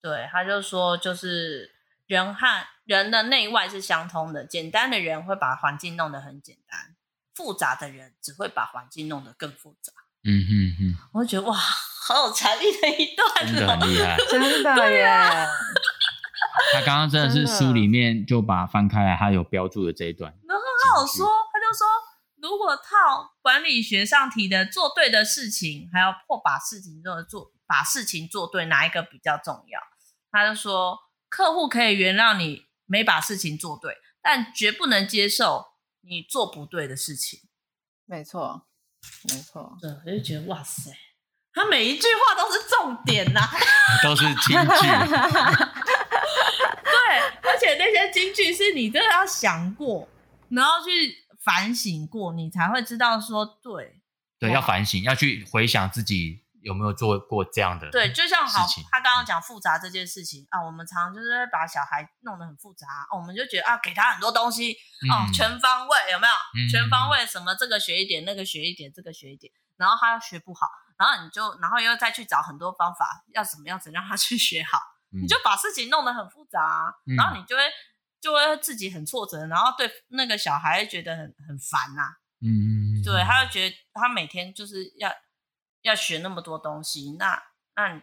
[0.00, 1.74] 对，他就说，就是
[2.06, 6.94] 人和人的内外是相通的，简单的人会把环境弄得很简单。
[7.36, 9.92] 复杂的人只会把环境弄得更复杂。
[10.24, 15.06] 嗯哼哼，我就觉得哇，好有才力的一段，真的很厉害，真的耶！
[16.72, 20.32] 他刚刚真的是书里面就把翻开来，他有标注的这一段。
[20.48, 21.86] 然后他有说，他就说，
[22.42, 29.80] 如果套管理学上提的做对的事情，还要破把事情做做把事情做对，哪一个比较重要？
[30.32, 35.75] 他就说，客户可以原谅你没把事情做对，但绝不能接受。
[36.08, 37.40] 你做不对的事情，
[38.04, 38.66] 没错，
[39.28, 40.90] 没错，对，我就觉得哇塞，
[41.52, 43.50] 他每一句话都是重点呐、啊，
[44.02, 44.56] 都是金句，
[46.84, 46.98] 对，
[47.42, 50.08] 而且那些金句是你真的要想过，
[50.48, 54.00] 然后去反省过，你才会知道说对，
[54.38, 56.45] 对，要反省，要去回想自己。
[56.66, 57.88] 有没有做过这样的？
[57.92, 64.72] 对，就像好，他刚刚讲复杂这件事情啊，我们常常就是把小孩弄得很复杂，啊，我们就觉得啊，给他很多东西，
[65.08, 66.34] 哦，嗯，全方位有没有？
[66.58, 70.66] 嗯，全方位什么这个学一点，那个学一点，这个学一点，然后他又学不好，
[70.98, 74.80] 然后你就，然后又再去找很多方法，要怎么样子让他去学好，
[75.12, 77.62] 嗯，你就把事情弄得很复杂，啊，然后你就会
[78.20, 82.10] 就会自己很挫折，然后对那个小孩觉得很很烦呐，啊，
[82.42, 85.08] 嗯，对，他就觉得他每天就是要。
[85.86, 87.42] 要学那么多东西，那
[87.74, 88.02] 那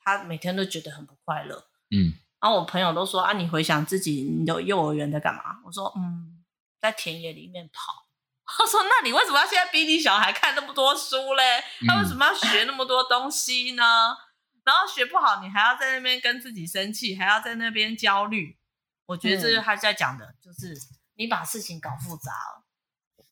[0.00, 1.68] 他每天都觉得很不快乐。
[1.90, 5.60] 嗯，然后我朋友都说啊，你回想自己，你的幼儿园在干嘛？
[5.64, 6.42] 我说嗯，
[6.80, 8.08] 在田野里面跑。
[8.44, 11.62] 他说那你为什么要现在逼你小孩看那么多书嘞？
[11.86, 13.84] 他为什么要学那么多东西呢？
[13.84, 18.58] 嗯、然后学不好，你还要在那边跟自己生气，还要在那边焦虑。
[19.06, 20.74] 我觉得这是他在讲的，嗯、就是
[21.14, 22.61] 你把事情搞复杂了。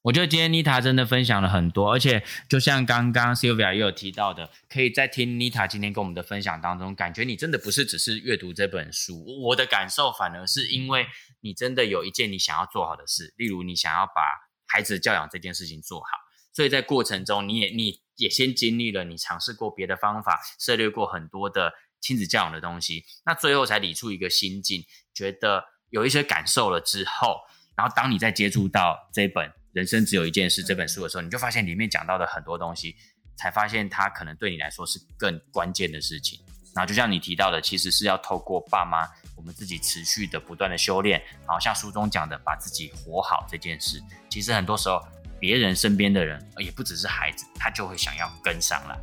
[0.03, 9.22] 我觉得今天妮塔真的分享了很多，而且就像刚刚 Sylvia 也有提到的，可以在听妮塔今天跟我们的分享当中，感觉你真的不是只是阅读这本书。
[9.42, 11.07] 我的感受反而是因为
[11.40, 14.22] 你真的有一件你想要做好的事，例如你想要把
[14.66, 16.07] 孩子教养这件事情做好，
[16.51, 24.82] 所以在过程中你也你也先经历了，你尝试过别的方法，涉猎过很多的亲子教养的东西，那最后才理出一个心境，
[25.12, 27.40] 觉得有一些感受了之后，
[27.76, 29.59] 然后当你再接触到这本。
[29.72, 32.96] 人生只有一件事这本书的时候，你就发现里面讲到的很多东西，
[33.36, 36.40] 才发现它可能对你来说是更关键的事情。
[36.74, 45.00] 然后就像你提到的，其实是要透过爸妈我们自己持续的不断的修炼，然后像书中讲的，把自己活好这件事，其实很多时候
[45.40, 48.96] 别人身边的人，也不只是孩子，他就会想要跟上来。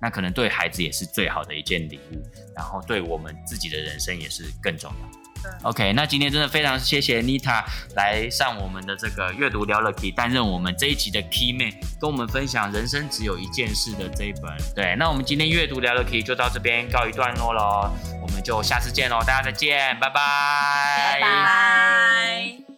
[0.00, 2.22] 那可能对孩子也是最好的一件礼物，
[2.54, 5.21] 然后对我们自己的人生也是更重要。
[5.62, 7.62] OK，那今天真的非常谢谢 Nita
[7.94, 14.44] 来上我们的这个阅读聊了 Key，担任我们这一集的 Key Man，跟我们分享人生只有一件事的这一本。
[14.74, 17.90] 对，那我们今天阅读聊了 Key 就到这边告一段落喽，
[18.20, 22.71] 我们就下次见喽，大家再见，拜拜，拜拜。